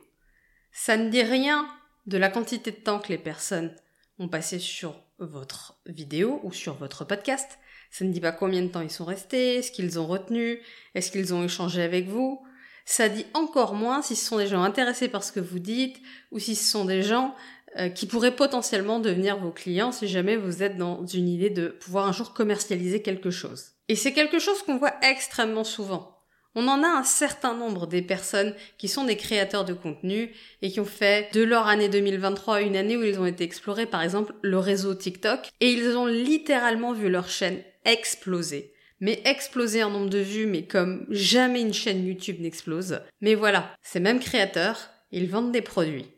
Ça 0.71 0.97
ne 0.97 1.09
dit 1.09 1.23
rien 1.23 1.67
de 2.05 2.17
la 2.17 2.29
quantité 2.29 2.71
de 2.71 2.77
temps 2.77 2.99
que 2.99 3.09
les 3.09 3.17
personnes 3.17 3.75
ont 4.19 4.27
passé 4.27 4.59
sur 4.59 5.01
votre 5.19 5.79
vidéo 5.85 6.39
ou 6.43 6.51
sur 6.51 6.75
votre 6.75 7.05
podcast. 7.05 7.57
Ça 7.91 8.05
ne 8.05 8.11
dit 8.11 8.21
pas 8.21 8.31
combien 8.31 8.61
de 8.61 8.67
temps 8.67 8.81
ils 8.81 8.91
sont 8.91 9.05
restés, 9.05 9.61
ce 9.61 9.71
qu'ils 9.71 9.99
ont 9.99 10.07
retenu, 10.07 10.59
est-ce 10.93 11.11
qu'ils 11.11 11.33
ont 11.33 11.43
échangé 11.43 11.81
avec 11.81 12.07
vous. 12.07 12.45
Ça 12.85 13.09
dit 13.09 13.25
encore 13.33 13.73
moins 13.73 14.01
si 14.01 14.15
ce 14.15 14.25
sont 14.25 14.37
des 14.37 14.47
gens 14.47 14.61
intéressés 14.61 15.07
par 15.07 15.23
ce 15.23 15.31
que 15.31 15.39
vous 15.39 15.59
dites 15.59 15.97
ou 16.31 16.39
si 16.39 16.55
ce 16.55 16.69
sont 16.69 16.85
des 16.85 17.01
gens 17.01 17.35
euh, 17.77 17.89
qui 17.89 18.05
pourraient 18.05 18.35
potentiellement 18.35 18.99
devenir 18.99 19.37
vos 19.37 19.51
clients 19.51 19.91
si 19.91 20.07
jamais 20.07 20.37
vous 20.37 20.63
êtes 20.63 20.77
dans 20.77 21.05
une 21.05 21.27
idée 21.27 21.49
de 21.49 21.67
pouvoir 21.67 22.07
un 22.07 22.13
jour 22.13 22.33
commercialiser 22.33 23.01
quelque 23.01 23.31
chose. 23.31 23.71
Et 23.89 23.95
c'est 23.95 24.13
quelque 24.13 24.39
chose 24.39 24.61
qu'on 24.63 24.77
voit 24.77 24.95
extrêmement 25.01 25.63
souvent. 25.63 26.15
On 26.55 26.69
en 26.69 26.83
a 26.83 26.87
un 26.87 27.03
certain 27.03 27.53
nombre 27.53 27.85
des 27.85 28.01
personnes 28.01 28.55
qui 28.77 28.87
sont 28.87 29.03
des 29.03 29.17
créateurs 29.17 29.65
de 29.65 29.73
contenu 29.73 30.33
et 30.61 30.71
qui 30.71 30.79
ont 30.79 30.85
fait 30.85 31.33
de 31.33 31.43
leur 31.43 31.67
année 31.67 31.89
2023 31.89 32.61
une 32.61 32.77
année 32.77 32.95
où 32.95 33.03
ils 33.03 33.19
ont 33.19 33.25
été 33.25 33.43
explorés 33.43 33.85
par 33.85 34.01
exemple 34.01 34.33
le 34.41 34.57
réseau 34.57 34.95
TikTok 34.95 35.49
et 35.59 35.71
ils 35.71 35.97
ont 35.97 36.05
littéralement 36.05 36.93
vu 36.93 37.09
leur 37.09 37.27
chaîne 37.27 37.61
exploser. 37.83 38.73
Mais 39.01 39.21
exploser 39.25 39.83
en 39.83 39.89
nombre 39.89 40.09
de 40.09 40.19
vues, 40.19 40.45
mais 40.45 40.65
comme 40.65 41.05
jamais 41.09 41.59
une 41.59 41.73
chaîne 41.73 42.07
YouTube 42.07 42.39
n'explose. 42.39 43.01
Mais 43.19 43.35
voilà, 43.35 43.75
ces 43.81 43.99
mêmes 43.99 44.21
créateurs, 44.21 44.89
ils 45.11 45.29
vendent 45.29 45.51
des 45.51 45.61
produits. 45.61 46.14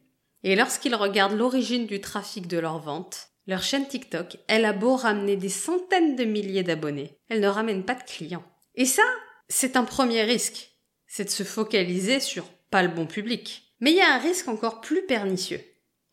Et 0.47 0.55
lorsqu'ils 0.55 0.95
regardent 0.95 1.37
l'origine 1.37 1.87
du 1.87 1.99
trafic 1.99 2.47
de 2.47 2.57
leur 2.57 2.79
vente, 2.79 3.31
leur 3.47 3.63
chaîne 3.63 3.85
TikTok, 3.85 4.37
elle 4.47 4.63
a 4.63 4.71
beau 4.71 4.95
ramener 4.95 5.35
des 5.35 5.49
centaines 5.49 6.15
de 6.15 6.23
milliers 6.23 6.63
d'abonnés, 6.63 7.19
elle 7.27 7.41
ne 7.41 7.49
ramène 7.49 7.83
pas 7.83 7.95
de 7.95 8.03
clients. 8.03 8.45
Et 8.75 8.85
ça, 8.85 9.03
c'est 9.49 9.75
un 9.75 9.83
premier 9.83 10.23
risque, 10.23 10.71
c'est 11.05 11.25
de 11.25 11.29
se 11.29 11.43
focaliser 11.43 12.21
sur 12.21 12.45
pas 12.71 12.81
le 12.81 12.87
bon 12.87 13.05
public. 13.05 13.73
Mais 13.81 13.91
il 13.91 13.97
y 13.97 14.01
a 14.01 14.13
un 14.13 14.19
risque 14.19 14.47
encore 14.47 14.79
plus 14.79 15.05
pernicieux, 15.05 15.59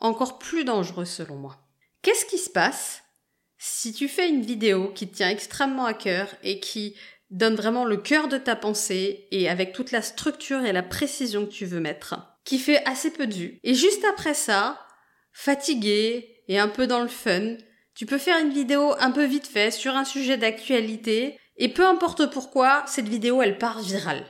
encore 0.01 0.41
plus 0.41 0.65
dangereux 0.65 1.05
selon 1.05 1.37
moi. 1.37 1.57
Qu'est-ce 2.03 2.27
qui 2.27 2.39
se 2.39 2.51
passe 2.51 3.05
si 3.57 3.93
tu 3.93 4.09
fais 4.09 4.29
une 4.29 4.43
vidéo 4.43 4.89
qui 4.89 5.07
te 5.07 5.15
tient 5.15 5.31
extrêmement 5.31 5.87
à 5.87 5.95
cœur 5.95 6.27
et 6.43 6.59
qui 6.59 6.97
donne 7.31 7.55
vraiment 7.55 7.85
le 7.85 7.99
cœur 7.99 8.27
de 8.27 8.39
ta 8.39 8.57
pensée 8.57 9.29
et 9.31 9.49
avec 9.49 9.73
toute 9.73 9.93
la 9.93 10.03
structure 10.03 10.65
et 10.65 10.73
la 10.73 10.83
précision 10.83 11.47
que 11.47 11.53
tu 11.53 11.67
veux 11.67 11.79
mettre, 11.79 12.34
qui 12.45 12.59
fait 12.59 12.85
assez 12.87 13.11
peu 13.11 13.27
de 13.27 13.35
vues. 13.35 13.61
Et 13.63 13.75
juste 13.75 14.05
après 14.05 14.35
ça, 14.35 14.81
fatigué 15.33 16.43
et 16.49 16.59
un 16.59 16.69
peu 16.69 16.87
dans 16.87 17.03
le 17.03 17.09
fun, 17.09 17.57
tu 17.95 18.07
peux 18.07 18.19
faire 18.19 18.39
une 18.39 18.53
vidéo 18.53 18.95
un 18.99 19.11
peu 19.11 19.25
vite 19.25 19.47
fait 19.47 19.71
sur 19.71 19.95
un 19.97 20.05
sujet 20.05 20.37
d'actualité 20.37 21.39
et 21.57 21.69
peu 21.69 21.87
importe 21.87 22.31
pourquoi, 22.31 22.85
cette 22.87 23.09
vidéo, 23.09 23.41
elle 23.41 23.59
part 23.59 23.81
virale. 23.81 24.27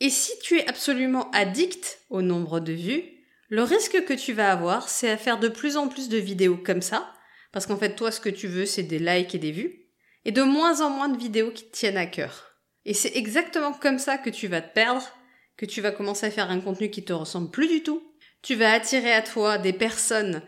Et 0.00 0.10
si 0.10 0.30
tu 0.42 0.58
es 0.58 0.68
absolument 0.68 1.30
addict 1.32 2.00
au 2.10 2.22
nombre 2.22 2.60
de 2.60 2.72
vues, 2.72 3.04
le 3.48 3.62
risque 3.62 4.04
que 4.04 4.12
tu 4.12 4.32
vas 4.32 4.52
avoir, 4.52 4.88
c'est 4.88 5.10
à 5.10 5.16
faire 5.16 5.38
de 5.38 5.48
plus 5.48 5.76
en 5.76 5.88
plus 5.88 6.08
de 6.08 6.18
vidéos 6.18 6.58
comme 6.58 6.82
ça, 6.82 7.12
parce 7.50 7.66
qu'en 7.66 7.78
fait, 7.78 7.96
toi, 7.96 8.12
ce 8.12 8.20
que 8.20 8.28
tu 8.28 8.46
veux, 8.46 8.66
c'est 8.66 8.82
des 8.82 8.98
likes 8.98 9.34
et 9.34 9.38
des 9.38 9.52
vues, 9.52 9.86
et 10.24 10.32
de 10.32 10.42
moins 10.42 10.82
en 10.82 10.90
moins 10.90 11.08
de 11.08 11.18
vidéos 11.18 11.50
qui 11.50 11.64
te 11.64 11.76
tiennent 11.76 11.96
à 11.96 12.06
cœur. 12.06 12.52
Et 12.84 12.92
c'est 12.92 13.16
exactement 13.16 13.72
comme 13.72 13.98
ça 13.98 14.18
que 14.18 14.30
tu 14.30 14.46
vas 14.48 14.60
te 14.60 14.72
perdre, 14.72 15.10
que 15.58 15.66
tu 15.66 15.82
vas 15.82 15.90
commencer 15.90 16.26
à 16.26 16.30
faire 16.30 16.50
un 16.50 16.60
contenu 16.60 16.88
qui 16.88 17.04
te 17.04 17.12
ressemble 17.12 17.50
plus 17.50 17.68
du 17.68 17.82
tout. 17.82 18.02
Tu 18.40 18.54
vas 18.54 18.72
attirer 18.72 19.12
à 19.12 19.20
toi 19.20 19.58
des 19.58 19.74
personnes 19.74 20.40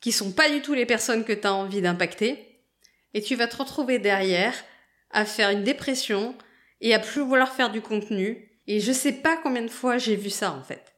qui 0.00 0.12
sont 0.12 0.32
pas 0.32 0.48
du 0.48 0.62
tout 0.62 0.72
les 0.72 0.86
personnes 0.86 1.24
que 1.24 1.32
tu 1.32 1.46
as 1.46 1.52
envie 1.52 1.82
d'impacter, 1.82 2.64
et 3.14 3.22
tu 3.22 3.36
vas 3.36 3.46
te 3.46 3.56
retrouver 3.56 3.98
derrière 3.98 4.54
à 5.10 5.24
faire 5.24 5.50
une 5.50 5.64
dépression 5.64 6.34
et 6.80 6.94
à 6.94 6.98
plus 6.98 7.20
vouloir 7.20 7.52
faire 7.52 7.70
du 7.70 7.80
contenu. 7.80 8.50
Et 8.66 8.80
je 8.80 8.92
sais 8.92 9.12
pas 9.12 9.36
combien 9.36 9.62
de 9.62 9.68
fois 9.68 9.98
j'ai 9.98 10.16
vu 10.16 10.30
ça 10.30 10.52
en 10.52 10.62
fait. 10.62 10.94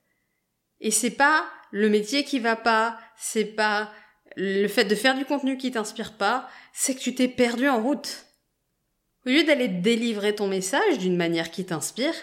Et 0.80 0.90
c'est 0.90 1.11
pas 1.11 1.44
le 1.71 1.88
métier 1.88 2.25
qui 2.25 2.38
va 2.38 2.56
pas, 2.56 2.99
c'est 3.16 3.44
pas 3.44 3.92
le 4.37 4.68
fait 4.68 4.85
de 4.85 4.94
faire 4.94 5.16
du 5.16 5.25
contenu 5.25 5.56
qui 5.56 5.71
t'inspire 5.71 6.16
pas, 6.16 6.49
c'est 6.73 6.94
que 6.94 7.00
tu 7.00 7.14
t'es 7.14 7.28
perdu 7.28 7.68
en 7.68 7.83
route. 7.83 8.26
Au 9.26 9.30
lieu 9.30 9.44
d'aller 9.44 9.68
délivrer 9.68 10.35
ton 10.35 10.47
message 10.47 10.99
d'une 10.99 11.16
manière 11.16 11.50
qui 11.50 11.64
t'inspire, 11.64 12.14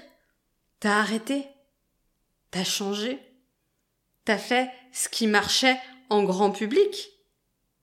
t'as 0.81 0.99
arrêté? 0.99 1.45
T'as 2.49 2.65
changé? 2.65 3.19
T'as 4.25 4.37
fait 4.37 4.69
ce 4.91 5.07
qui 5.07 5.27
marchait 5.27 5.77
en 6.09 6.23
grand 6.23 6.51
public? 6.51 7.09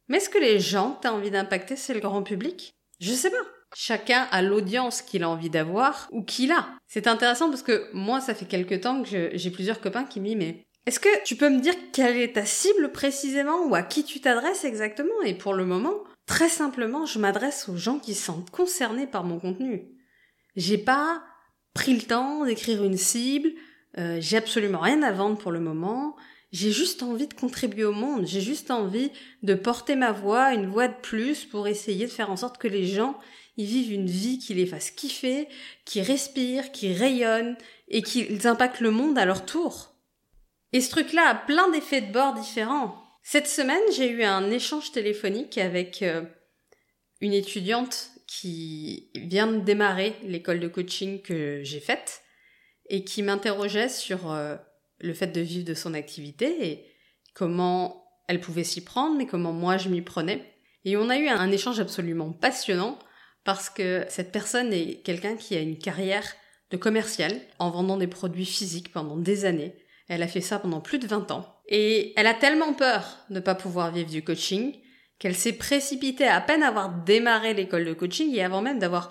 Mais 0.08 0.18
est-ce 0.18 0.28
que 0.28 0.38
les 0.38 0.60
gens 0.60 0.98
t'as 1.00 1.12
envie 1.12 1.30
d'impacter, 1.30 1.76
c'est 1.76 1.94
le 1.94 2.00
grand 2.00 2.22
public? 2.22 2.74
Je 3.00 3.12
sais 3.12 3.30
pas. 3.30 3.36
Chacun 3.74 4.26
a 4.30 4.42
l'audience 4.42 5.02
qu'il 5.02 5.22
a 5.22 5.28
envie 5.28 5.50
d'avoir 5.50 6.08
ou 6.10 6.22
qu'il 6.22 6.52
a. 6.52 6.68
C'est 6.86 7.06
intéressant 7.06 7.48
parce 7.48 7.62
que 7.62 7.88
moi, 7.92 8.20
ça 8.20 8.34
fait 8.34 8.46
quelque 8.46 8.74
temps 8.74 9.02
que 9.02 9.30
j'ai 9.32 9.50
plusieurs 9.50 9.80
copains 9.80 10.04
qui 10.04 10.20
me 10.20 10.26
disent 10.26 10.36
mais 10.36 10.66
est-ce 10.86 11.00
que 11.00 11.22
tu 11.24 11.36
peux 11.36 11.50
me 11.50 11.60
dire 11.60 11.74
quelle 11.92 12.16
est 12.16 12.34
ta 12.34 12.46
cible 12.46 12.92
précisément 12.92 13.66
ou 13.66 13.74
à 13.74 13.82
qui 13.82 14.04
tu 14.04 14.20
t'adresses 14.20 14.64
exactement? 14.64 15.22
Et 15.24 15.34
pour 15.34 15.54
le 15.54 15.66
moment, 15.66 16.02
très 16.26 16.48
simplement, 16.48 17.04
je 17.04 17.18
m'adresse 17.18 17.68
aux 17.68 17.76
gens 17.76 17.98
qui 17.98 18.14
sont 18.14 18.44
concernés 18.50 19.06
par 19.06 19.22
mon 19.22 19.38
contenu. 19.38 19.86
J'ai 20.56 20.78
pas 20.78 21.22
pris 21.74 21.94
le 21.94 22.02
temps 22.02 22.44
d'écrire 22.44 22.82
une 22.84 22.96
cible, 22.96 23.50
euh, 23.98 24.18
j'ai 24.20 24.36
absolument 24.36 24.80
rien 24.80 25.02
à 25.02 25.12
vendre 25.12 25.38
pour 25.38 25.52
le 25.52 25.60
moment. 25.60 26.16
J'ai 26.52 26.72
juste 26.72 27.02
envie 27.02 27.26
de 27.26 27.34
contribuer 27.34 27.84
au 27.84 27.92
monde. 27.92 28.26
J'ai 28.26 28.40
juste 28.40 28.70
envie 28.70 29.10
de 29.42 29.54
porter 29.54 29.96
ma 29.96 30.12
voix, 30.12 30.54
une 30.54 30.66
voix 30.66 30.88
de 30.88 31.00
plus 31.02 31.44
pour 31.44 31.68
essayer 31.68 32.06
de 32.06 32.10
faire 32.10 32.30
en 32.30 32.36
sorte 32.36 32.58
que 32.58 32.68
les 32.68 32.86
gens 32.86 33.18
ils 33.58 33.66
vivent 33.66 33.92
une 33.92 34.06
vie 34.06 34.38
qui 34.38 34.54
les 34.54 34.66
fasse 34.66 34.92
kiffer, 34.92 35.48
qui 35.84 36.00
respire, 36.00 36.70
qui 36.70 36.94
rayonne 36.94 37.56
et 37.88 38.02
qui 38.02 38.38
impactent 38.44 38.80
le 38.80 38.92
monde 38.92 39.18
à 39.18 39.24
leur 39.24 39.44
tour. 39.44 39.96
Et 40.72 40.80
ce 40.80 40.90
truc-là 40.90 41.28
a 41.28 41.34
plein 41.34 41.68
d'effets 41.70 42.00
de 42.00 42.12
bord 42.12 42.34
différents. 42.34 43.02
Cette 43.22 43.48
semaine, 43.48 43.82
j'ai 43.96 44.08
eu 44.08 44.22
un 44.22 44.48
échange 44.50 44.92
téléphonique 44.92 45.58
avec 45.58 46.02
euh, 46.02 46.22
une 47.20 47.32
étudiante 47.32 48.12
qui 48.28 49.10
vient 49.16 49.48
de 49.48 49.58
démarrer 49.58 50.14
l'école 50.22 50.60
de 50.60 50.68
coaching 50.68 51.20
que 51.20 51.60
j'ai 51.64 51.80
faite 51.80 52.22
et 52.88 53.02
qui 53.02 53.24
m'interrogeait 53.24 53.88
sur 53.88 54.30
euh, 54.30 54.54
le 55.00 55.14
fait 55.14 55.28
de 55.28 55.40
vivre 55.40 55.64
de 55.64 55.74
son 55.74 55.94
activité 55.94 56.68
et 56.68 56.84
comment 57.34 58.04
elle 58.28 58.40
pouvait 58.40 58.62
s'y 58.62 58.84
prendre, 58.84 59.16
mais 59.16 59.26
comment 59.26 59.52
moi 59.52 59.78
je 59.78 59.88
m'y 59.88 60.02
prenais. 60.02 60.54
Et 60.84 60.96
on 60.96 61.08
a 61.08 61.18
eu 61.18 61.26
un 61.26 61.50
échange 61.50 61.80
absolument 61.80 62.30
passionnant 62.30 63.00
parce 63.42 63.70
que 63.70 64.04
cette 64.08 64.30
personne 64.30 64.72
est 64.72 65.02
quelqu'un 65.02 65.34
qui 65.34 65.56
a 65.56 65.60
une 65.60 65.78
carrière 65.78 66.24
de 66.70 66.76
commercial 66.76 67.34
en 67.58 67.70
vendant 67.70 67.96
des 67.96 68.06
produits 68.06 68.46
physiques 68.46 68.92
pendant 68.92 69.16
des 69.16 69.46
années 69.46 69.74
elle 70.08 70.22
a 70.22 70.28
fait 70.28 70.40
ça 70.40 70.58
pendant 70.58 70.80
plus 70.80 70.98
de 70.98 71.06
20 71.06 71.30
ans. 71.30 71.44
Et 71.68 72.14
elle 72.16 72.26
a 72.26 72.34
tellement 72.34 72.72
peur 72.72 73.18
de 73.28 73.34
ne 73.34 73.40
pas 73.40 73.54
pouvoir 73.54 73.92
vivre 73.92 74.10
du 74.10 74.24
coaching 74.24 74.74
qu'elle 75.18 75.36
s'est 75.36 75.52
précipitée 75.52 76.28
à 76.28 76.40
peine 76.40 76.62
avoir 76.62 76.90
démarré 76.90 77.54
l'école 77.54 77.84
de 77.84 77.92
coaching 77.92 78.34
et 78.34 78.42
avant 78.42 78.62
même 78.62 78.78
d'avoir 78.78 79.10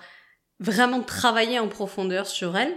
vraiment 0.60 1.02
travaillé 1.02 1.58
en 1.58 1.68
profondeur 1.68 2.26
sur 2.26 2.56
elle, 2.56 2.74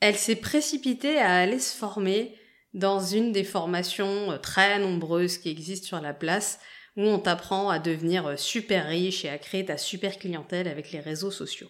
elle 0.00 0.16
s'est 0.16 0.36
précipitée 0.36 1.18
à 1.18 1.36
aller 1.36 1.58
se 1.58 1.76
former 1.76 2.34
dans 2.72 3.00
une 3.00 3.32
des 3.32 3.44
formations 3.44 4.32
euh, 4.32 4.38
très 4.38 4.78
nombreuses 4.78 5.38
qui 5.38 5.50
existent 5.50 5.88
sur 5.88 6.00
la 6.00 6.14
place 6.14 6.60
où 6.96 7.02
on 7.02 7.18
t'apprend 7.18 7.68
à 7.68 7.78
devenir 7.78 8.26
euh, 8.26 8.36
super 8.36 8.88
riche 8.88 9.24
et 9.24 9.28
à 9.28 9.38
créer 9.38 9.64
ta 9.64 9.76
super 9.76 10.18
clientèle 10.18 10.68
avec 10.68 10.92
les 10.92 11.00
réseaux 11.00 11.30
sociaux. 11.30 11.68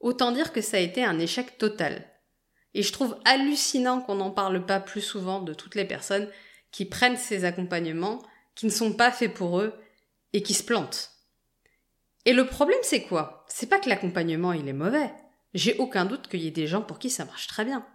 Autant 0.00 0.32
dire 0.32 0.52
que 0.52 0.60
ça 0.60 0.78
a 0.78 0.80
été 0.80 1.04
un 1.04 1.18
échec 1.18 1.58
total. 1.58 2.04
Et 2.74 2.82
je 2.82 2.92
trouve 2.92 3.16
hallucinant 3.24 4.00
qu'on 4.00 4.16
n'en 4.16 4.30
parle 4.30 4.66
pas 4.66 4.80
plus 4.80 5.00
souvent 5.00 5.40
de 5.40 5.54
toutes 5.54 5.76
les 5.76 5.84
personnes 5.84 6.28
qui 6.72 6.84
prennent 6.84 7.16
ces 7.16 7.44
accompagnements, 7.44 8.22
qui 8.54 8.66
ne 8.66 8.70
sont 8.70 8.92
pas 8.92 9.10
faits 9.10 9.34
pour 9.34 9.60
eux 9.60 9.74
et 10.32 10.42
qui 10.42 10.54
se 10.54 10.62
plantent. 10.62 11.10
Et 12.24 12.32
le 12.32 12.46
problème 12.46 12.78
c'est 12.82 13.02
quoi? 13.02 13.44
C'est 13.48 13.68
pas 13.68 13.78
que 13.78 13.88
l'accompagnement 13.88 14.52
il 14.52 14.68
est 14.68 14.72
mauvais. 14.72 15.10
J'ai 15.52 15.76
aucun 15.76 16.04
doute 16.04 16.28
qu'il 16.28 16.40
y 16.40 16.48
ait 16.48 16.52
des 16.52 16.66
gens 16.66 16.82
pour 16.82 16.98
qui 16.98 17.10
ça 17.10 17.24
marche 17.24 17.46
très 17.46 17.64
bien. 17.64 17.86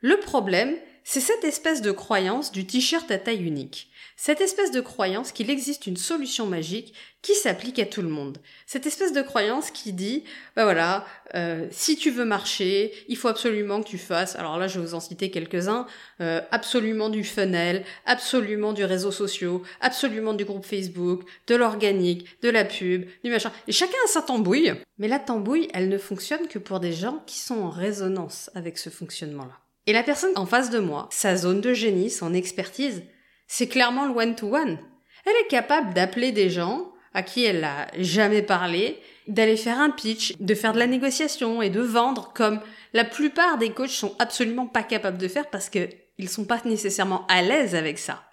Le 0.00 0.18
problème, 0.18 0.76
c'est 1.04 1.20
cette 1.20 1.44
espèce 1.44 1.82
de 1.82 1.90
croyance 1.90 2.52
du 2.52 2.66
t-shirt 2.66 3.10
à 3.10 3.18
taille 3.18 3.44
unique. 3.44 3.88
Cette 4.16 4.40
espèce 4.40 4.70
de 4.70 4.80
croyance 4.80 5.32
qu'il 5.32 5.50
existe 5.50 5.86
une 5.86 5.96
solution 5.96 6.46
magique 6.46 6.94
qui 7.22 7.34
s'applique 7.34 7.78
à 7.78 7.86
tout 7.86 8.02
le 8.02 8.08
monde. 8.08 8.38
Cette 8.66 8.86
espèce 8.86 9.12
de 9.12 9.22
croyance 9.22 9.70
qui 9.70 9.92
dit, 9.92 10.22
bah 10.54 10.64
voilà, 10.64 11.04
euh, 11.34 11.66
si 11.72 11.96
tu 11.96 12.10
veux 12.10 12.24
marcher, 12.24 12.92
il 13.08 13.16
faut 13.16 13.28
absolument 13.28 13.82
que 13.82 13.88
tu 13.88 13.98
fasses, 13.98 14.36
alors 14.36 14.58
là 14.58 14.68
je 14.68 14.78
vais 14.78 14.86
vous 14.86 14.94
en 14.94 15.00
citer 15.00 15.30
quelques-uns, 15.30 15.86
euh, 16.20 16.40
absolument 16.50 17.08
du 17.08 17.24
funnel, 17.24 17.84
absolument 18.06 18.72
du 18.72 18.84
réseau 18.84 19.10
social, 19.10 19.58
absolument 19.80 20.34
du 20.34 20.44
groupe 20.44 20.66
Facebook, 20.66 21.22
de 21.48 21.56
l'organique, 21.56 22.40
de 22.42 22.48
la 22.48 22.64
pub, 22.64 23.06
du 23.24 23.30
machin. 23.30 23.50
Et 23.66 23.72
chacun 23.72 23.98
a 24.04 24.08
sa 24.08 24.22
tambouille. 24.22 24.72
Mais 24.98 25.08
la 25.08 25.18
tambouille, 25.18 25.68
elle 25.74 25.88
ne 25.88 25.98
fonctionne 25.98 26.46
que 26.46 26.60
pour 26.60 26.78
des 26.78 26.92
gens 26.92 27.22
qui 27.26 27.38
sont 27.38 27.60
en 27.60 27.70
résonance 27.70 28.50
avec 28.54 28.78
ce 28.78 28.90
fonctionnement-là. 28.90 29.58
Et 29.86 29.92
la 29.92 30.02
personne 30.02 30.36
en 30.36 30.46
face 30.46 30.70
de 30.70 30.78
moi, 30.78 31.08
sa 31.10 31.36
zone 31.36 31.60
de 31.60 31.74
génie, 31.74 32.10
son 32.10 32.34
expertise, 32.34 33.02
c'est 33.46 33.68
clairement 33.68 34.06
le 34.06 34.14
one-to-one. 34.14 34.78
Elle 35.24 35.44
est 35.44 35.48
capable 35.48 35.94
d'appeler 35.94 36.32
des 36.32 36.50
gens 36.50 36.92
à 37.14 37.22
qui 37.22 37.44
elle 37.44 37.60
n'a 37.60 37.88
jamais 37.98 38.42
parlé, 38.42 38.98
d'aller 39.28 39.56
faire 39.56 39.78
un 39.78 39.90
pitch, 39.90 40.34
de 40.38 40.54
faire 40.54 40.72
de 40.72 40.78
la 40.78 40.86
négociation 40.86 41.60
et 41.62 41.70
de 41.70 41.80
vendre 41.80 42.32
comme 42.34 42.60
la 42.92 43.04
plupart 43.04 43.58
des 43.58 43.70
coachs 43.72 43.90
sont 43.90 44.16
absolument 44.18 44.66
pas 44.66 44.82
capables 44.82 45.18
de 45.18 45.28
faire 45.28 45.50
parce 45.50 45.68
qu'ils 45.68 46.28
sont 46.28 46.44
pas 46.44 46.60
nécessairement 46.64 47.26
à 47.28 47.42
l'aise 47.42 47.74
avec 47.74 47.98
ça. 47.98 48.24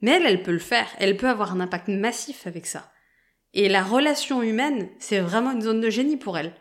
Mais 0.00 0.12
elle, 0.12 0.26
elle 0.26 0.42
peut 0.42 0.52
le 0.52 0.58
faire. 0.58 0.88
Elle 0.98 1.16
peut 1.16 1.28
avoir 1.28 1.52
un 1.52 1.60
impact 1.60 1.88
massif 1.88 2.46
avec 2.46 2.66
ça. 2.66 2.90
Et 3.54 3.68
la 3.68 3.82
relation 3.82 4.42
humaine, 4.42 4.88
c'est 4.98 5.20
vraiment 5.20 5.52
une 5.52 5.62
zone 5.62 5.80
de 5.80 5.90
génie 5.90 6.16
pour 6.16 6.38
elle. 6.38 6.54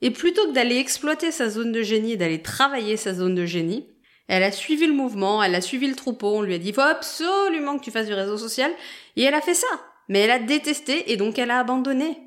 Et 0.00 0.10
plutôt 0.10 0.46
que 0.46 0.52
d'aller 0.52 0.76
exploiter 0.76 1.30
sa 1.30 1.48
zone 1.48 1.72
de 1.72 1.82
génie, 1.82 2.16
d'aller 2.16 2.42
travailler 2.42 2.96
sa 2.96 3.14
zone 3.14 3.34
de 3.34 3.46
génie, 3.46 3.88
elle 4.26 4.42
a 4.42 4.52
suivi 4.52 4.86
le 4.86 4.94
mouvement, 4.94 5.42
elle 5.42 5.54
a 5.54 5.60
suivi 5.60 5.86
le 5.86 5.94
troupeau, 5.94 6.36
on 6.36 6.42
lui 6.42 6.54
a 6.54 6.58
dit 6.58 6.72
faut 6.72 6.80
absolument 6.80 7.78
que 7.78 7.84
tu 7.84 7.90
fasses 7.90 8.06
du 8.06 8.14
réseau 8.14 8.38
social, 8.38 8.72
et 9.16 9.22
elle 9.22 9.34
a 9.34 9.40
fait 9.40 9.54
ça. 9.54 9.66
Mais 10.08 10.20
elle 10.20 10.30
a 10.30 10.38
détesté 10.38 11.12
et 11.12 11.16
donc 11.16 11.38
elle 11.38 11.50
a 11.50 11.58
abandonné. 11.58 12.18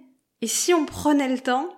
Et 0.42 0.48
si 0.48 0.74
on 0.74 0.86
prenait 0.86 1.30
le 1.30 1.40
temps 1.40 1.70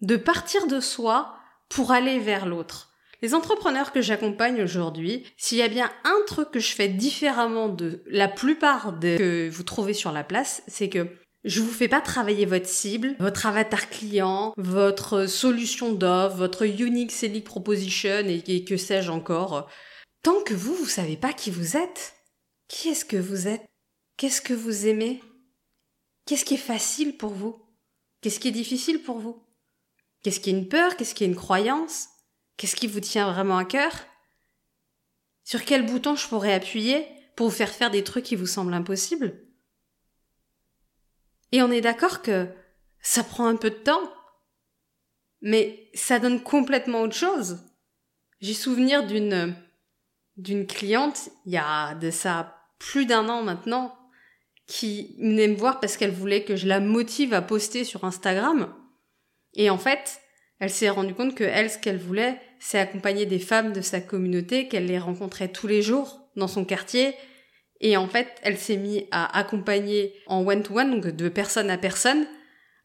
de 0.00 0.16
partir 0.16 0.66
de 0.66 0.80
soi 0.80 1.34
pour 1.68 1.92
aller 1.92 2.18
vers 2.18 2.46
l'autre? 2.46 2.92
Les 3.22 3.34
entrepreneurs 3.34 3.92
que 3.92 4.02
j'accompagne 4.02 4.62
aujourd'hui, 4.62 5.24
s'il 5.38 5.58
y 5.58 5.62
a 5.62 5.68
bien 5.68 5.90
un 6.04 6.18
truc 6.26 6.50
que 6.50 6.60
je 6.60 6.74
fais 6.74 6.88
différemment 6.88 7.68
de 7.68 8.02
la 8.06 8.28
plupart 8.28 8.92
de 8.92 9.16
que 9.16 9.48
vous 9.48 9.62
trouvez 9.62 9.94
sur 9.94 10.12
la 10.12 10.22
place, 10.22 10.62
c'est 10.68 10.90
que 10.90 11.08
je 11.46 11.60
vous 11.60 11.70
fais 11.70 11.88
pas 11.88 12.00
travailler 12.00 12.44
votre 12.44 12.68
cible, 12.68 13.14
votre 13.20 13.46
avatar 13.46 13.88
client, 13.88 14.52
votre 14.56 15.26
solution 15.26 15.92
d'offre, 15.92 16.36
votre 16.36 16.66
unique 16.66 17.12
selling 17.12 17.42
proposition 17.42 18.26
et, 18.26 18.64
que 18.64 18.76
sais-je 18.76 19.10
encore. 19.10 19.70
Tant 20.22 20.42
que 20.42 20.54
vous, 20.54 20.74
vous 20.74 20.88
savez 20.88 21.16
pas 21.16 21.32
qui 21.32 21.52
vous 21.52 21.76
êtes. 21.76 22.14
Qui 22.68 22.88
est-ce 22.88 23.04
que 23.04 23.16
vous 23.16 23.46
êtes? 23.46 23.64
Qu'est-ce 24.16 24.42
que 24.42 24.54
vous 24.54 24.86
aimez? 24.86 25.22
Qu'est-ce 26.26 26.44
qui 26.44 26.54
est 26.54 26.58
facile 26.58 27.16
pour 27.16 27.30
vous? 27.30 27.56
Qu'est-ce 28.20 28.40
qui 28.40 28.48
est 28.48 28.52
difficile 28.52 29.00
pour 29.00 29.20
vous? 29.20 29.40
Qu'est-ce 30.22 30.40
qui 30.40 30.50
est 30.50 30.54
une 30.54 30.68
peur? 30.68 30.96
Qu'est-ce 30.96 31.14
qui 31.14 31.22
est 31.22 31.28
une 31.28 31.36
croyance? 31.36 32.08
Qu'est-ce 32.56 32.74
qui 32.74 32.88
vous 32.88 32.98
tient 32.98 33.30
vraiment 33.30 33.58
à 33.58 33.64
cœur? 33.64 33.92
Sur 35.44 35.64
quel 35.64 35.86
bouton 35.86 36.16
je 36.16 36.26
pourrais 36.26 36.54
appuyer 36.54 37.06
pour 37.36 37.48
vous 37.48 37.54
faire 37.54 37.70
faire 37.70 37.92
des 37.92 38.02
trucs 38.02 38.24
qui 38.24 38.34
vous 38.34 38.46
semblent 38.46 38.74
impossibles? 38.74 39.45
Et 41.52 41.62
on 41.62 41.70
est 41.70 41.80
d'accord 41.80 42.22
que 42.22 42.48
ça 43.00 43.22
prend 43.22 43.46
un 43.46 43.56
peu 43.56 43.70
de 43.70 43.76
temps. 43.76 44.12
Mais 45.42 45.90
ça 45.94 46.18
donne 46.18 46.42
complètement 46.42 47.02
autre 47.02 47.14
chose. 47.14 47.58
J'ai 48.40 48.54
souvenir 48.54 49.06
d'une, 49.06 49.54
d'une 50.36 50.66
cliente, 50.66 51.30
il 51.44 51.52
y 51.52 51.58
a 51.58 51.94
de 51.94 52.10
ça 52.10 52.56
plus 52.78 53.06
d'un 53.06 53.28
an 53.28 53.42
maintenant, 53.42 53.96
qui 54.66 55.16
venait 55.18 55.48
me 55.48 55.56
voir 55.56 55.80
parce 55.80 55.96
qu'elle 55.96 56.10
voulait 56.10 56.44
que 56.44 56.56
je 56.56 56.66
la 56.66 56.80
motive 56.80 57.32
à 57.32 57.42
poster 57.42 57.84
sur 57.84 58.04
Instagram. 58.04 58.74
Et 59.54 59.70
en 59.70 59.78
fait, 59.78 60.20
elle 60.58 60.70
s'est 60.70 60.90
rendue 60.90 61.14
compte 61.14 61.34
que 61.34 61.44
elle, 61.44 61.70
ce 61.70 61.78
qu'elle 61.78 61.98
voulait, 61.98 62.40
c'est 62.58 62.78
accompagner 62.78 63.26
des 63.26 63.38
femmes 63.38 63.72
de 63.72 63.80
sa 63.80 64.00
communauté, 64.00 64.68
qu'elle 64.68 64.86
les 64.86 64.98
rencontrait 64.98 65.48
tous 65.48 65.66
les 65.66 65.82
jours 65.82 66.28
dans 66.36 66.48
son 66.48 66.64
quartier, 66.64 67.14
et 67.80 67.96
en 67.96 68.08
fait, 68.08 68.28
elle 68.42 68.56
s'est 68.56 68.76
mise 68.76 69.04
à 69.10 69.38
accompagner 69.38 70.14
en 70.26 70.46
one-to-one, 70.46 71.00
donc 71.00 71.06
de 71.08 71.28
personne 71.28 71.70
à 71.70 71.78
personne, 71.78 72.26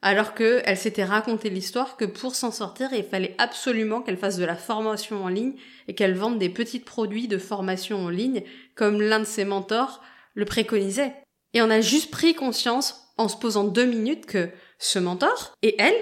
alors 0.02 0.34
qu'elle 0.34 0.78
s'était 0.78 1.04
raconté 1.04 1.50
l'histoire 1.50 1.96
que 1.96 2.06
pour 2.06 2.36
s'en 2.36 2.52
sortir, 2.52 2.90
il 2.92 3.04
fallait 3.04 3.36
absolument 3.38 4.02
qu'elle 4.02 4.18
fasse 4.18 4.38
de 4.38 4.46
la 4.46 4.56
formation 4.56 5.24
en 5.24 5.28
ligne 5.28 5.54
et 5.88 5.94
qu'elle 5.94 6.16
vende 6.16 6.40
des 6.40 6.50
petits 6.50 6.80
produits 6.80 7.28
de 7.28 7.38
formation 7.38 8.06
en 8.06 8.10
ligne, 8.10 8.44
comme 8.76 9.02
l'un 9.02 9.20
de 9.20 9.26
ses 9.26 9.46
mentors 9.46 10.02
le 10.34 10.46
préconisait. 10.46 11.14
Et 11.54 11.62
on 11.62 11.70
a 11.70 11.82
juste 11.82 12.10
pris 12.10 12.34
conscience 12.34 13.14
en 13.18 13.28
se 13.28 13.38
posant 13.38 13.66
deux 13.66 13.86
minutes 13.86 14.26
que 14.26 14.50
ce 14.80 14.98
mentor 14.98 15.54
et 15.62 15.76
elle 15.80 15.96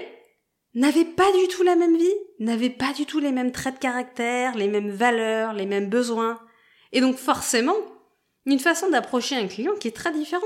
n'avaient 0.74 1.04
pas 1.04 1.30
du 1.32 1.48
tout 1.48 1.62
la 1.62 1.76
même 1.76 1.96
vie, 1.96 2.14
n'avaient 2.38 2.70
pas 2.70 2.92
du 2.94 3.04
tout 3.04 3.18
les 3.18 3.32
mêmes 3.32 3.52
traits 3.52 3.74
de 3.74 3.80
caractère, 3.80 4.56
les 4.56 4.68
mêmes 4.68 4.90
valeurs, 4.90 5.52
les 5.52 5.66
mêmes 5.66 5.90
besoins. 5.90 6.40
Et 6.92 7.00
donc 7.00 7.16
forcément, 7.16 7.76
une 8.50 8.58
façon 8.58 8.90
d'approcher 8.90 9.36
un 9.36 9.46
client 9.46 9.74
qui 9.78 9.88
est 9.88 9.96
très 9.96 10.12
différent. 10.12 10.42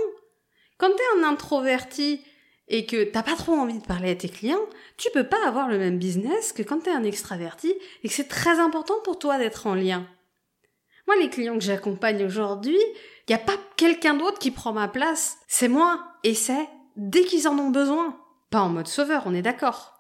Quand 0.78 0.90
t'es 0.90 1.18
un 1.20 1.25
introverti 1.25 2.20
et 2.68 2.87
que 2.87 3.04
t'as 3.04 3.23
pas 3.23 3.37
trop 3.37 3.52
envie 3.52 3.78
de 3.78 3.87
parler 3.87 4.11
à 4.11 4.14
tes 4.14 4.28
clients, 4.28 4.66
tu 4.96 5.11
peux 5.12 5.25
pas 5.25 5.46
avoir 5.46 5.68
le 5.68 5.78
même 5.78 5.99
business 5.99 6.52
que 6.52 6.62
quand 6.62 6.84
t'es 6.84 6.90
un 6.90 7.04
extraverti 7.04 7.75
et 8.02 8.08
que 8.08 8.14
c'est 8.14 8.28
très 8.28 8.58
important 8.58 8.94
pour 9.04 9.18
toi 9.18 9.38
d'être 9.38 9.66
en 9.66 9.75
lien. 9.75 10.06
Moi, 11.06 11.16
les 11.16 11.28
clients 11.28 11.58
que 11.58 11.64
j'accompagne 11.64 12.25
aujourd'hui, 12.25 12.78
il 13.28 13.30
n'y 13.30 13.34
a 13.34 13.44
pas 13.44 13.58
quelqu'un 13.76 14.14
d'autre 14.14 14.38
qui 14.38 14.50
prend 14.50 14.73
ma 14.73 14.88
place. 14.88 15.37
C'est 15.49 15.68
moi. 15.68 16.02
Et 16.25 16.34
c'est 16.34 16.68
dès 16.96 17.25
qu'ils 17.25 17.46
en 17.46 17.58
ont 17.58 17.70
besoin. 17.70 18.18
Pas 18.50 18.61
en 18.61 18.70
mode 18.70 18.88
sauveur, 18.88 19.25
on 19.26 19.34
est 19.34 19.42
d'accord. 19.42 19.92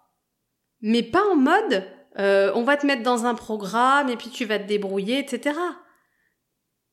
Mais 0.80 1.02
pas 1.02 1.24
en 1.24 1.36
mode 1.36 1.84
euh, 2.18 2.52
on 2.54 2.62
va 2.62 2.76
te 2.76 2.86
mettre 2.86 3.02
dans 3.02 3.26
un 3.26 3.34
programme 3.34 4.08
et 4.08 4.16
puis 4.16 4.30
tu 4.30 4.44
vas 4.44 4.58
te 4.58 4.68
débrouiller, 4.68 5.18
etc. 5.18 5.58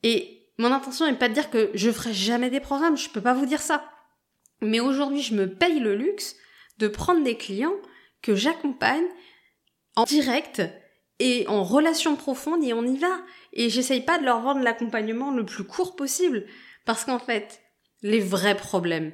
Et 0.03 0.40
mon 0.61 0.71
intention 0.71 1.07
n'est 1.07 1.17
pas 1.17 1.27
de 1.27 1.33
dire 1.33 1.49
que 1.49 1.71
je 1.73 1.91
ferai 1.91 2.13
jamais 2.13 2.51
des 2.51 2.59
programmes, 2.59 2.95
je 2.95 3.09
peux 3.09 3.21
pas 3.21 3.33
vous 3.33 3.47
dire 3.47 3.61
ça. 3.61 3.83
Mais 4.61 4.79
aujourd'hui, 4.79 5.23
je 5.23 5.33
me 5.33 5.49
paye 5.49 5.79
le 5.79 5.95
luxe 5.95 6.35
de 6.77 6.87
prendre 6.87 7.23
des 7.23 7.35
clients 7.35 7.73
que 8.21 8.35
j'accompagne 8.35 9.07
en 9.95 10.03
direct 10.03 10.61
et 11.17 11.47
en 11.47 11.63
relation 11.63 12.15
profonde 12.15 12.63
et 12.63 12.73
on 12.73 12.85
y 12.85 12.97
va. 12.97 13.21
Et 13.53 13.69
j'essaye 13.69 14.01
pas 14.01 14.19
de 14.19 14.23
leur 14.23 14.41
vendre 14.41 14.61
l'accompagnement 14.61 15.31
le 15.31 15.45
plus 15.45 15.63
court 15.63 15.95
possible. 15.95 16.45
Parce 16.85 17.05
qu'en 17.05 17.19
fait, 17.19 17.59
les 18.03 18.19
vrais 18.19 18.55
problèmes, 18.55 19.13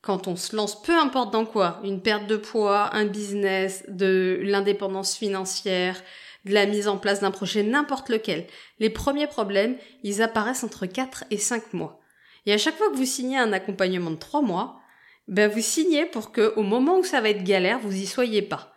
quand 0.00 0.28
on 0.28 0.36
se 0.36 0.56
lance, 0.56 0.80
peu 0.80 0.96
importe 0.96 1.30
dans 1.30 1.44
quoi, 1.44 1.78
une 1.84 2.00
perte 2.00 2.26
de 2.26 2.38
poids, 2.38 2.94
un 2.94 3.04
business, 3.04 3.84
de 3.88 4.40
l'indépendance 4.42 5.14
financière, 5.14 6.02
de 6.46 6.54
la 6.54 6.66
mise 6.66 6.88
en 6.88 6.96
place 6.96 7.20
d'un 7.20 7.30
projet, 7.30 7.62
n'importe 7.62 8.08
lequel, 8.08 8.46
les 8.78 8.88
premiers 8.88 9.26
problèmes, 9.26 9.76
ils 10.02 10.22
apparaissent 10.22 10.64
entre 10.64 10.86
4 10.86 11.24
et 11.30 11.38
5 11.38 11.74
mois. 11.74 12.00
Et 12.46 12.52
à 12.52 12.58
chaque 12.58 12.76
fois 12.76 12.90
que 12.90 12.96
vous 12.96 13.04
signez 13.04 13.36
un 13.36 13.52
accompagnement 13.52 14.12
de 14.12 14.16
3 14.16 14.42
mois, 14.42 14.80
ben 15.26 15.50
vous 15.50 15.60
signez 15.60 16.06
pour 16.06 16.30
que, 16.30 16.54
au 16.56 16.62
moment 16.62 16.98
où 16.98 17.04
ça 17.04 17.20
va 17.20 17.30
être 17.30 17.42
galère, 17.42 17.80
vous 17.80 17.94
y 17.94 18.06
soyez 18.06 18.42
pas. 18.42 18.72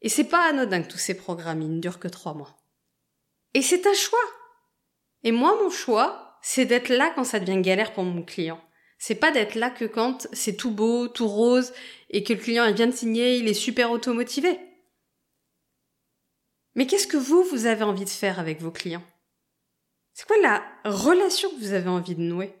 Et 0.00 0.08
c'est 0.08 0.24
pas 0.24 0.48
anodin 0.48 0.82
que 0.82 0.90
tous 0.90 0.98
ces 0.98 1.16
programmes, 1.16 1.60
ils 1.60 1.74
ne 1.74 1.80
durent 1.80 2.00
que 2.00 2.08
3 2.08 2.32
mois. 2.34 2.56
Et 3.52 3.60
c'est 3.60 3.86
un 3.86 3.94
choix. 3.94 4.18
Et 5.22 5.32
moi, 5.32 5.58
mon 5.62 5.70
choix, 5.70 6.38
c'est 6.40 6.64
d'être 6.64 6.88
là 6.88 7.12
quand 7.14 7.24
ça 7.24 7.40
devient 7.40 7.60
galère 7.60 7.92
pour 7.92 8.04
mon 8.04 8.22
client. 8.22 8.60
C'est 8.98 9.16
pas 9.16 9.30
d'être 9.30 9.54
là 9.54 9.68
que 9.68 9.84
quand 9.84 10.26
c'est 10.32 10.56
tout 10.56 10.70
beau, 10.70 11.08
tout 11.08 11.28
rose, 11.28 11.74
et 12.08 12.24
que 12.24 12.32
le 12.32 12.38
client 12.38 12.72
vient 12.72 12.86
de 12.86 12.92
signer, 12.92 13.36
il 13.36 13.48
est 13.48 13.54
super 13.54 13.90
automotivé. 13.90 14.58
Mais 16.76 16.86
qu'est-ce 16.86 17.06
que 17.06 17.16
vous, 17.16 17.42
vous 17.42 17.66
avez 17.66 17.82
envie 17.82 18.04
de 18.04 18.10
faire 18.10 18.38
avec 18.38 18.60
vos 18.60 18.70
clients? 18.70 19.02
C'est 20.12 20.26
quoi 20.26 20.36
la 20.42 20.62
relation 20.84 21.50
que 21.50 21.56
vous 21.56 21.72
avez 21.72 21.88
envie 21.88 22.14
de 22.14 22.20
nouer? 22.20 22.54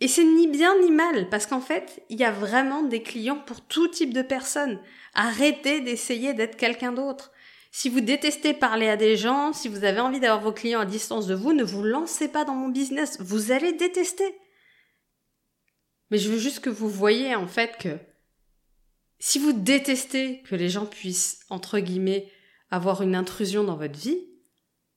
Et 0.00 0.08
c'est 0.08 0.24
ni 0.24 0.46
bien 0.46 0.78
ni 0.80 0.90
mal, 0.90 1.28
parce 1.28 1.46
qu'en 1.46 1.60
fait, 1.60 2.02
il 2.10 2.18
y 2.18 2.24
a 2.24 2.30
vraiment 2.30 2.82
des 2.82 3.02
clients 3.02 3.40
pour 3.40 3.60
tout 3.60 3.88
type 3.88 4.14
de 4.14 4.22
personnes. 4.22 4.80
Arrêtez 5.14 5.80
d'essayer 5.80 6.32
d'être 6.32 6.56
quelqu'un 6.56 6.92
d'autre. 6.92 7.32
Si 7.72 7.88
vous 7.88 8.00
détestez 8.00 8.54
parler 8.54 8.88
à 8.88 8.96
des 8.96 9.16
gens, 9.16 9.52
si 9.52 9.68
vous 9.68 9.84
avez 9.84 10.00
envie 10.00 10.20
d'avoir 10.20 10.42
vos 10.42 10.52
clients 10.52 10.80
à 10.80 10.86
distance 10.86 11.26
de 11.26 11.34
vous, 11.34 11.52
ne 11.52 11.64
vous 11.64 11.82
lancez 11.82 12.28
pas 12.28 12.44
dans 12.44 12.54
mon 12.54 12.68
business. 12.68 13.20
Vous 13.20 13.52
allez 13.52 13.72
détester. 13.72 14.38
Mais 16.10 16.18
je 16.18 16.30
veux 16.30 16.38
juste 16.38 16.60
que 16.60 16.70
vous 16.70 16.88
voyez 16.88 17.34
en 17.34 17.48
fait 17.48 17.76
que 17.78 17.98
si 19.18 19.38
vous 19.38 19.52
détestez 19.52 20.42
que 20.42 20.54
les 20.54 20.68
gens 20.68 20.86
puissent, 20.86 21.40
entre 21.50 21.78
guillemets, 21.78 22.30
avoir 22.70 23.02
une 23.02 23.14
intrusion 23.14 23.64
dans 23.64 23.76
votre 23.76 23.98
vie, 23.98 24.26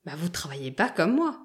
bah 0.06 0.14
vous 0.18 0.30
travaillez 0.30 0.72
pas 0.72 0.90
comme 0.90 1.16
moi. 1.16 1.40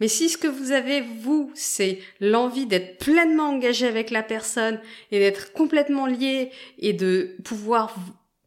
Mais 0.00 0.08
si 0.08 0.28
ce 0.28 0.36
que 0.36 0.48
vous 0.48 0.72
avez, 0.72 1.00
vous, 1.00 1.52
c'est 1.54 2.00
l'envie 2.20 2.66
d'être 2.66 2.98
pleinement 2.98 3.50
engagé 3.50 3.86
avec 3.86 4.10
la 4.10 4.22
personne 4.22 4.80
et 5.10 5.20
d'être 5.20 5.52
complètement 5.52 6.06
lié 6.06 6.50
et 6.78 6.92
de 6.92 7.36
pouvoir 7.44 7.94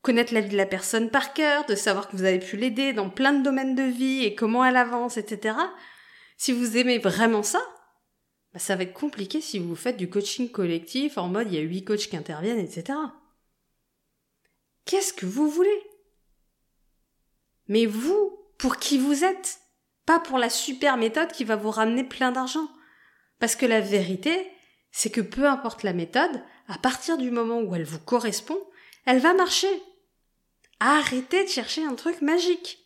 connaître 0.01 0.33
la 0.33 0.41
vie 0.41 0.49
de 0.49 0.57
la 0.57 0.65
personne 0.65 1.09
par 1.09 1.33
cœur, 1.33 1.65
de 1.65 1.75
savoir 1.75 2.09
que 2.09 2.17
vous 2.17 2.23
avez 2.23 2.39
pu 2.39 2.57
l'aider 2.57 2.93
dans 2.93 3.09
plein 3.09 3.33
de 3.33 3.43
domaines 3.43 3.75
de 3.75 3.83
vie 3.83 4.23
et 4.23 4.35
comment 4.35 4.63
elle 4.63 4.75
avance, 4.75 5.17
etc. 5.17 5.57
Si 6.37 6.51
vous 6.51 6.77
aimez 6.77 6.97
vraiment 6.97 7.43
ça, 7.43 7.61
bah, 8.53 8.59
ça 8.59 8.75
va 8.75 8.83
être 8.83 8.93
compliqué 8.93 9.41
si 9.41 9.59
vous 9.59 9.75
faites 9.75 9.97
du 9.97 10.09
coaching 10.09 10.49
collectif 10.49 11.17
en 11.17 11.27
mode 11.27 11.47
il 11.51 11.55
y 11.55 11.57
a 11.59 11.61
huit 11.61 11.83
coachs 11.83 12.07
qui 12.07 12.17
interviennent, 12.17 12.59
etc. 12.59 12.97
Qu'est-ce 14.85 15.13
que 15.13 15.25
vous 15.25 15.49
voulez? 15.49 15.81
Mais 17.67 17.85
vous, 17.85 18.39
pour 18.57 18.77
qui 18.77 18.97
vous 18.97 19.23
êtes 19.23 19.59
Pas 20.05 20.19
pour 20.19 20.37
la 20.37 20.49
super 20.49 20.97
méthode 20.97 21.31
qui 21.31 21.43
va 21.43 21.55
vous 21.55 21.71
ramener 21.71 22.03
plein 22.03 22.31
d'argent. 22.31 22.67
Parce 23.39 23.55
que 23.55 23.65
la 23.65 23.81
vérité, 23.81 24.49
c'est 24.91 25.11
que 25.11 25.21
peu 25.21 25.47
importe 25.47 25.83
la 25.83 25.93
méthode, 25.93 26.43
à 26.67 26.77
partir 26.77 27.17
du 27.17 27.31
moment 27.31 27.59
où 27.59 27.75
elle 27.75 27.83
vous 27.83 27.99
correspond, 27.99 28.59
elle 29.05 29.19
va 29.19 29.33
marcher. 29.33 29.69
Arrêtez 30.79 31.43
de 31.43 31.49
chercher 31.49 31.83
un 31.83 31.95
truc 31.95 32.21
magique. 32.21 32.79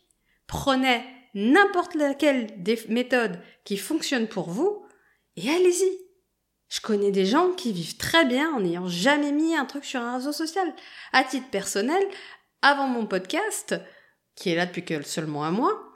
Prenez 0.46 1.02
n'importe 1.34 1.94
laquelle 1.94 2.62
des 2.62 2.78
méthodes 2.88 3.40
qui 3.64 3.76
fonctionnent 3.76 4.28
pour 4.28 4.50
vous 4.50 4.84
et 5.36 5.50
allez-y. 5.50 5.98
Je 6.68 6.80
connais 6.80 7.10
des 7.10 7.26
gens 7.26 7.52
qui 7.52 7.72
vivent 7.72 7.96
très 7.96 8.24
bien 8.24 8.50
en 8.52 8.60
n'ayant 8.60 8.86
jamais 8.88 9.32
mis 9.32 9.54
un 9.54 9.66
truc 9.66 9.84
sur 9.84 10.00
un 10.00 10.16
réseau 10.16 10.32
social. 10.32 10.74
À 11.12 11.22
titre 11.22 11.50
personnel, 11.50 12.02
avant 12.62 12.86
mon 12.86 13.06
podcast, 13.06 13.74
qui 14.34 14.50
est 14.50 14.54
là 14.54 14.66
depuis 14.66 14.84
seulement 15.04 15.44
un 15.44 15.50
mois, 15.50 15.92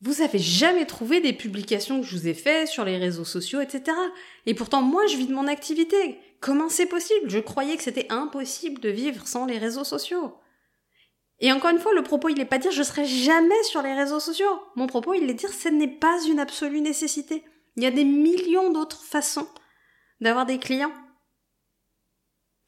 vous 0.00 0.20
avez 0.20 0.38
jamais 0.38 0.84
trouvé 0.84 1.20
des 1.20 1.32
publications 1.32 2.00
que 2.00 2.06
je 2.06 2.16
vous 2.16 2.28
ai 2.28 2.34
faites 2.34 2.68
sur 2.68 2.84
les 2.84 2.98
réseaux 2.98 3.24
sociaux, 3.24 3.60
etc. 3.60 3.96
Et 4.44 4.54
pourtant, 4.54 4.82
moi, 4.82 5.06
je 5.06 5.16
vis 5.16 5.26
de 5.26 5.34
mon 5.34 5.46
activité. 5.46 6.18
Comment 6.40 6.68
c'est 6.68 6.86
possible? 6.86 7.30
Je 7.30 7.38
croyais 7.38 7.76
que 7.76 7.82
c'était 7.82 8.12
impossible 8.12 8.80
de 8.80 8.90
vivre 8.90 9.26
sans 9.26 9.46
les 9.46 9.56
réseaux 9.56 9.84
sociaux. 9.84 10.34
Et 11.40 11.52
encore 11.52 11.70
une 11.70 11.78
fois, 11.78 11.94
le 11.94 12.02
propos, 12.02 12.28
il 12.28 12.36
n'est 12.36 12.44
pas 12.44 12.58
dire 12.58 12.70
je 12.70 12.82
serai 12.82 13.06
jamais 13.06 13.62
sur 13.62 13.82
les 13.82 13.94
réseaux 13.94 14.20
sociaux. 14.20 14.60
Mon 14.76 14.86
propos, 14.86 15.14
il 15.14 15.28
est 15.28 15.34
dire 15.34 15.52
ce 15.52 15.68
n'est 15.68 15.88
pas 15.88 16.22
une 16.24 16.38
absolue 16.38 16.82
nécessité. 16.82 17.42
Il 17.76 17.82
y 17.82 17.86
a 17.86 17.90
des 17.90 18.04
millions 18.04 18.70
d'autres 18.70 19.02
façons 19.02 19.48
d'avoir 20.20 20.46
des 20.46 20.58
clients. 20.58 20.92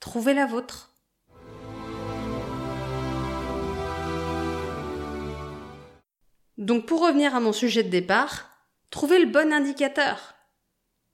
Trouvez 0.00 0.34
la 0.34 0.46
vôtre. 0.46 0.95
Donc 6.58 6.86
pour 6.86 7.00
revenir 7.00 7.34
à 7.34 7.40
mon 7.40 7.52
sujet 7.52 7.82
de 7.82 7.90
départ, 7.90 8.50
trouvez 8.90 9.18
le 9.18 9.26
bon 9.26 9.52
indicateur. 9.52 10.34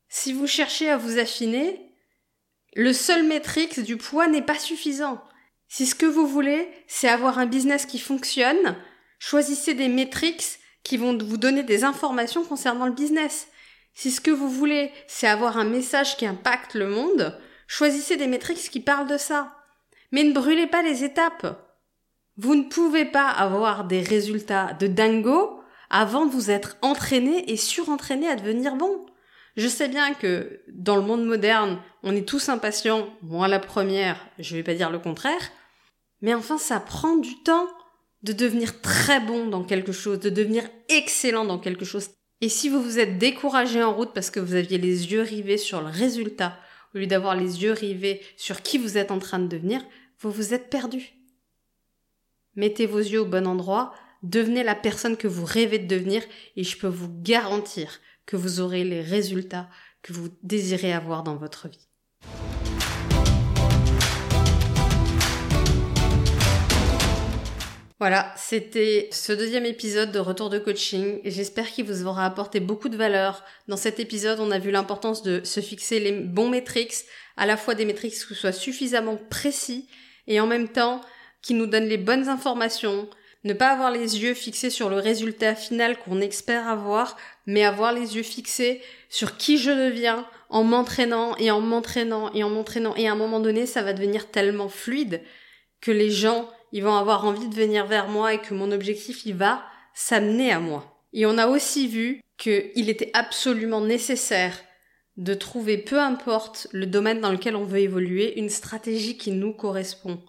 Si 0.08 0.32
vous 0.32 0.46
cherchez 0.46 0.90
à 0.90 0.96
vous 0.96 1.18
affiner, 1.18 1.94
le 2.74 2.92
seul 2.92 3.24
métrique 3.24 3.80
du 3.80 3.96
poids 3.96 4.28
n'est 4.28 4.42
pas 4.42 4.58
suffisant. 4.58 5.22
Si 5.68 5.86
ce 5.86 5.94
que 5.94 6.06
vous 6.06 6.26
voulez, 6.26 6.68
c'est 6.86 7.08
avoir 7.08 7.38
un 7.38 7.46
business 7.46 7.86
qui 7.86 7.98
fonctionne, 7.98 8.76
choisissez 9.18 9.74
des 9.74 9.88
métriques 9.88 10.58
qui 10.82 10.96
vont 10.96 11.16
vous 11.16 11.36
donner 11.36 11.62
des 11.62 11.84
informations 11.84 12.44
concernant 12.44 12.86
le 12.86 12.92
business. 12.92 13.48
Si 13.94 14.10
ce 14.10 14.20
que 14.20 14.30
vous 14.30 14.50
voulez, 14.50 14.90
c'est 15.06 15.26
avoir 15.26 15.58
un 15.58 15.64
message 15.64 16.16
qui 16.16 16.26
impacte 16.26 16.74
le 16.74 16.88
monde, 16.88 17.38
choisissez 17.66 18.16
des 18.16 18.26
métriques 18.26 18.70
qui 18.70 18.80
parlent 18.80 19.08
de 19.08 19.18
ça. 19.18 19.56
Mais 20.12 20.24
ne 20.24 20.32
brûlez 20.32 20.66
pas 20.66 20.82
les 20.82 21.04
étapes. 21.04 21.71
Vous 22.36 22.54
ne 22.54 22.64
pouvez 22.64 23.04
pas 23.04 23.28
avoir 23.28 23.84
des 23.84 24.00
résultats 24.00 24.72
de 24.74 24.86
dingo 24.86 25.60
avant 25.90 26.24
de 26.24 26.32
vous 26.32 26.50
être 26.50 26.76
entraîné 26.80 27.50
et 27.52 27.56
surentraîné 27.56 28.26
à 28.26 28.36
devenir 28.36 28.76
bon. 28.76 29.04
Je 29.56 29.68
sais 29.68 29.88
bien 29.88 30.14
que 30.14 30.62
dans 30.68 30.96
le 30.96 31.02
monde 31.02 31.26
moderne, 31.26 31.78
on 32.02 32.16
est 32.16 32.26
tous 32.26 32.48
impatients, 32.48 33.06
moi 33.20 33.48
la 33.48 33.58
première, 33.58 34.16
je 34.38 34.56
vais 34.56 34.62
pas 34.62 34.74
dire 34.74 34.90
le 34.90 34.98
contraire, 34.98 35.50
mais 36.22 36.32
enfin 36.32 36.56
ça 36.56 36.80
prend 36.80 37.16
du 37.16 37.42
temps 37.42 37.68
de 38.22 38.32
devenir 38.32 38.80
très 38.80 39.20
bon 39.20 39.46
dans 39.46 39.64
quelque 39.64 39.92
chose, 39.92 40.20
de 40.20 40.30
devenir 40.30 40.64
excellent 40.88 41.44
dans 41.44 41.58
quelque 41.58 41.84
chose. 41.84 42.08
Et 42.40 42.48
si 42.48 42.70
vous 42.70 42.82
vous 42.82 42.98
êtes 42.98 43.18
découragé 43.18 43.82
en 43.82 43.92
route 43.92 44.14
parce 44.14 44.30
que 44.30 44.40
vous 44.40 44.54
aviez 44.54 44.78
les 44.78 45.12
yeux 45.12 45.22
rivés 45.22 45.58
sur 45.58 45.82
le 45.82 45.88
résultat, 45.88 46.56
au 46.94 46.98
lieu 46.98 47.06
d'avoir 47.06 47.36
les 47.36 47.62
yeux 47.62 47.72
rivés 47.72 48.22
sur 48.38 48.62
qui 48.62 48.78
vous 48.78 48.96
êtes 48.96 49.10
en 49.10 49.18
train 49.18 49.38
de 49.38 49.48
devenir, 49.48 49.82
vous 50.20 50.30
vous 50.30 50.54
êtes 50.54 50.70
perdu. 50.70 51.12
Mettez 52.54 52.84
vos 52.84 52.98
yeux 52.98 53.22
au 53.22 53.24
bon 53.24 53.46
endroit, 53.46 53.94
devenez 54.22 54.62
la 54.62 54.74
personne 54.74 55.16
que 55.16 55.26
vous 55.26 55.46
rêvez 55.46 55.78
de 55.78 55.86
devenir 55.86 56.22
et 56.54 56.64
je 56.64 56.76
peux 56.76 56.86
vous 56.86 57.10
garantir 57.10 58.00
que 58.26 58.36
vous 58.36 58.60
aurez 58.60 58.84
les 58.84 59.00
résultats 59.00 59.70
que 60.02 60.12
vous 60.12 60.28
désirez 60.42 60.92
avoir 60.92 61.22
dans 61.22 61.36
votre 61.36 61.68
vie. 61.68 61.88
Voilà, 67.98 68.34
c'était 68.36 69.08
ce 69.12 69.32
deuxième 69.32 69.64
épisode 69.64 70.12
de 70.12 70.18
Retour 70.18 70.50
de 70.50 70.58
coaching 70.58 71.20
j'espère 71.24 71.70
qu'il 71.70 71.86
vous 71.86 72.04
aura 72.04 72.26
apporté 72.26 72.60
beaucoup 72.60 72.90
de 72.90 72.98
valeur. 72.98 73.44
Dans 73.66 73.78
cet 73.78 73.98
épisode, 73.98 74.40
on 74.40 74.50
a 74.50 74.58
vu 74.58 74.70
l'importance 74.70 75.22
de 75.22 75.40
se 75.42 75.60
fixer 75.60 76.00
les 76.00 76.12
bons 76.12 76.50
métriques, 76.50 77.06
à 77.38 77.46
la 77.46 77.56
fois 77.56 77.74
des 77.74 77.86
métriques 77.86 78.12
qui 78.12 78.34
soient 78.34 78.52
suffisamment 78.52 79.16
précis 79.30 79.88
et 80.26 80.38
en 80.38 80.46
même 80.46 80.68
temps 80.68 81.00
qui 81.42 81.54
nous 81.54 81.66
donnent 81.66 81.88
les 81.88 81.98
bonnes 81.98 82.28
informations, 82.28 83.08
ne 83.44 83.52
pas 83.52 83.72
avoir 83.72 83.90
les 83.90 84.22
yeux 84.22 84.34
fixés 84.34 84.70
sur 84.70 84.88
le 84.88 84.96
résultat 84.96 85.54
final 85.54 85.98
qu'on 85.98 86.20
espère 86.20 86.68
avoir, 86.68 87.16
mais 87.46 87.64
avoir 87.64 87.92
les 87.92 88.16
yeux 88.16 88.22
fixés 88.22 88.80
sur 89.08 89.36
qui 89.36 89.58
je 89.58 89.70
deviens 89.70 90.26
en 90.48 90.62
m'entraînant 90.62 91.36
et 91.38 91.50
en 91.50 91.60
m'entraînant 91.60 92.32
et 92.34 92.44
en 92.44 92.50
m'entraînant. 92.50 92.94
Et 92.96 93.08
à 93.08 93.12
un 93.12 93.16
moment 93.16 93.40
donné, 93.40 93.66
ça 93.66 93.82
va 93.82 93.92
devenir 93.92 94.30
tellement 94.30 94.68
fluide 94.68 95.22
que 95.80 95.90
les 95.90 96.10
gens 96.10 96.48
ils 96.72 96.82
vont 96.82 96.96
avoir 96.96 97.26
envie 97.26 97.48
de 97.48 97.54
venir 97.54 97.86
vers 97.86 98.08
moi 98.08 98.34
et 98.34 98.40
que 98.40 98.54
mon 98.54 98.72
objectif, 98.72 99.26
il 99.26 99.34
va 99.34 99.62
s'amener 99.94 100.50
à 100.50 100.58
moi. 100.58 101.04
Et 101.12 101.26
on 101.26 101.36
a 101.36 101.46
aussi 101.46 101.86
vu 101.86 102.22
qu'il 102.38 102.88
était 102.88 103.10
absolument 103.12 103.82
nécessaire 103.82 104.58
de 105.18 105.34
trouver, 105.34 105.76
peu 105.76 106.00
importe 106.00 106.68
le 106.72 106.86
domaine 106.86 107.20
dans 107.20 107.30
lequel 107.30 107.54
on 107.54 107.64
veut 107.64 107.80
évoluer, 107.80 108.38
une 108.38 108.48
stratégie 108.48 109.18
qui 109.18 109.30
nous 109.30 109.52
correspond. 109.52 110.22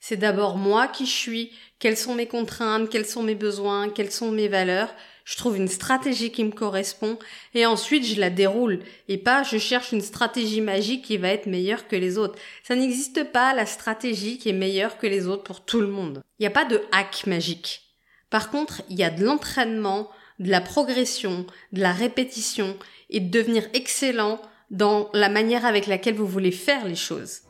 C'est 0.00 0.16
d'abord 0.16 0.56
moi 0.56 0.88
qui 0.88 1.06
je 1.06 1.12
suis, 1.12 1.52
quelles 1.78 1.96
sont 1.96 2.14
mes 2.14 2.26
contraintes, 2.26 2.88
quels 2.88 3.06
sont 3.06 3.22
mes 3.22 3.34
besoins, 3.34 3.88
quelles 3.88 4.12
sont 4.12 4.30
mes 4.30 4.48
valeurs, 4.48 4.94
je 5.26 5.36
trouve 5.36 5.56
une 5.56 5.68
stratégie 5.68 6.30
qui 6.30 6.44
me 6.44 6.52
correspond 6.52 7.18
et 7.52 7.66
ensuite 7.66 8.06
je 8.06 8.20
la 8.20 8.30
déroule 8.30 8.78
et 9.08 9.18
pas 9.18 9.42
je 9.42 9.58
cherche 9.58 9.90
une 9.90 10.00
stratégie 10.00 10.60
magique 10.60 11.04
qui 11.04 11.16
va 11.16 11.30
être 11.30 11.46
meilleure 11.46 11.88
que 11.88 11.96
les 11.96 12.16
autres. 12.16 12.38
Ça 12.62 12.76
n'existe 12.76 13.24
pas 13.32 13.52
la 13.52 13.66
stratégie 13.66 14.38
qui 14.38 14.50
est 14.50 14.54
meilleure 14.54 14.98
que 14.98 15.08
les 15.08 15.26
autres 15.26 15.42
pour 15.42 15.64
tout 15.64 15.80
le 15.80 15.88
monde. 15.88 16.22
Il 16.38 16.44
n'y 16.44 16.46
a 16.46 16.50
pas 16.50 16.64
de 16.64 16.80
hack 16.92 17.26
magique. 17.26 17.82
Par 18.30 18.50
contre, 18.50 18.82
il 18.88 18.96
y 18.96 19.02
a 19.02 19.10
de 19.10 19.24
l'entraînement, 19.24 20.10
de 20.38 20.48
la 20.48 20.60
progression, 20.60 21.44
de 21.72 21.80
la 21.80 21.92
répétition 21.92 22.76
et 23.10 23.18
de 23.18 23.28
devenir 23.28 23.68
excellent 23.74 24.40
dans 24.70 25.10
la 25.12 25.28
manière 25.28 25.66
avec 25.66 25.88
laquelle 25.88 26.14
vous 26.14 26.26
voulez 26.26 26.52
faire 26.52 26.86
les 26.86 26.94
choses. 26.94 27.40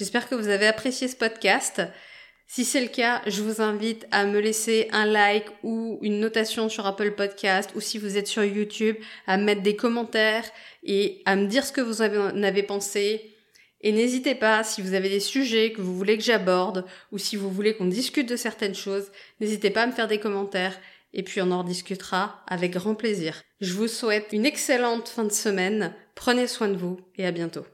J'espère 0.00 0.30
que 0.30 0.34
vous 0.34 0.48
avez 0.48 0.66
apprécié 0.66 1.08
ce 1.08 1.14
podcast. 1.14 1.82
Si 2.46 2.64
c'est 2.64 2.80
le 2.80 2.88
cas, 2.88 3.20
je 3.26 3.42
vous 3.42 3.60
invite 3.60 4.06
à 4.10 4.24
me 4.24 4.40
laisser 4.40 4.88
un 4.92 5.04
like 5.04 5.44
ou 5.62 5.98
une 6.00 6.20
notation 6.20 6.70
sur 6.70 6.86
Apple 6.86 7.10
Podcast 7.10 7.72
ou 7.74 7.82
si 7.82 7.98
vous 7.98 8.16
êtes 8.16 8.26
sur 8.26 8.42
YouTube, 8.42 8.96
à 9.26 9.36
mettre 9.36 9.60
des 9.60 9.76
commentaires 9.76 10.46
et 10.84 11.20
à 11.26 11.36
me 11.36 11.48
dire 11.48 11.66
ce 11.66 11.72
que 11.72 11.82
vous 11.82 12.00
en 12.00 12.42
avez 12.42 12.62
pensé. 12.62 13.36
Et 13.82 13.92
n'hésitez 13.92 14.34
pas, 14.34 14.64
si 14.64 14.80
vous 14.80 14.94
avez 14.94 15.10
des 15.10 15.20
sujets 15.20 15.72
que 15.72 15.82
vous 15.82 15.94
voulez 15.94 16.16
que 16.16 16.24
j'aborde 16.24 16.86
ou 17.12 17.18
si 17.18 17.36
vous 17.36 17.50
voulez 17.50 17.76
qu'on 17.76 17.84
discute 17.84 18.26
de 18.26 18.36
certaines 18.36 18.74
choses, 18.74 19.12
n'hésitez 19.38 19.68
pas 19.68 19.82
à 19.82 19.86
me 19.86 19.92
faire 19.92 20.08
des 20.08 20.18
commentaires 20.18 20.80
et 21.12 21.22
puis 21.22 21.42
on 21.42 21.50
en 21.50 21.60
rediscutera 21.60 22.42
avec 22.46 22.72
grand 22.72 22.94
plaisir. 22.94 23.42
Je 23.60 23.74
vous 23.74 23.86
souhaite 23.86 24.28
une 24.32 24.46
excellente 24.46 25.10
fin 25.10 25.24
de 25.24 25.32
semaine, 25.32 25.94
prenez 26.14 26.46
soin 26.46 26.68
de 26.68 26.78
vous 26.78 26.98
et 27.18 27.26
à 27.26 27.32
bientôt. 27.32 27.66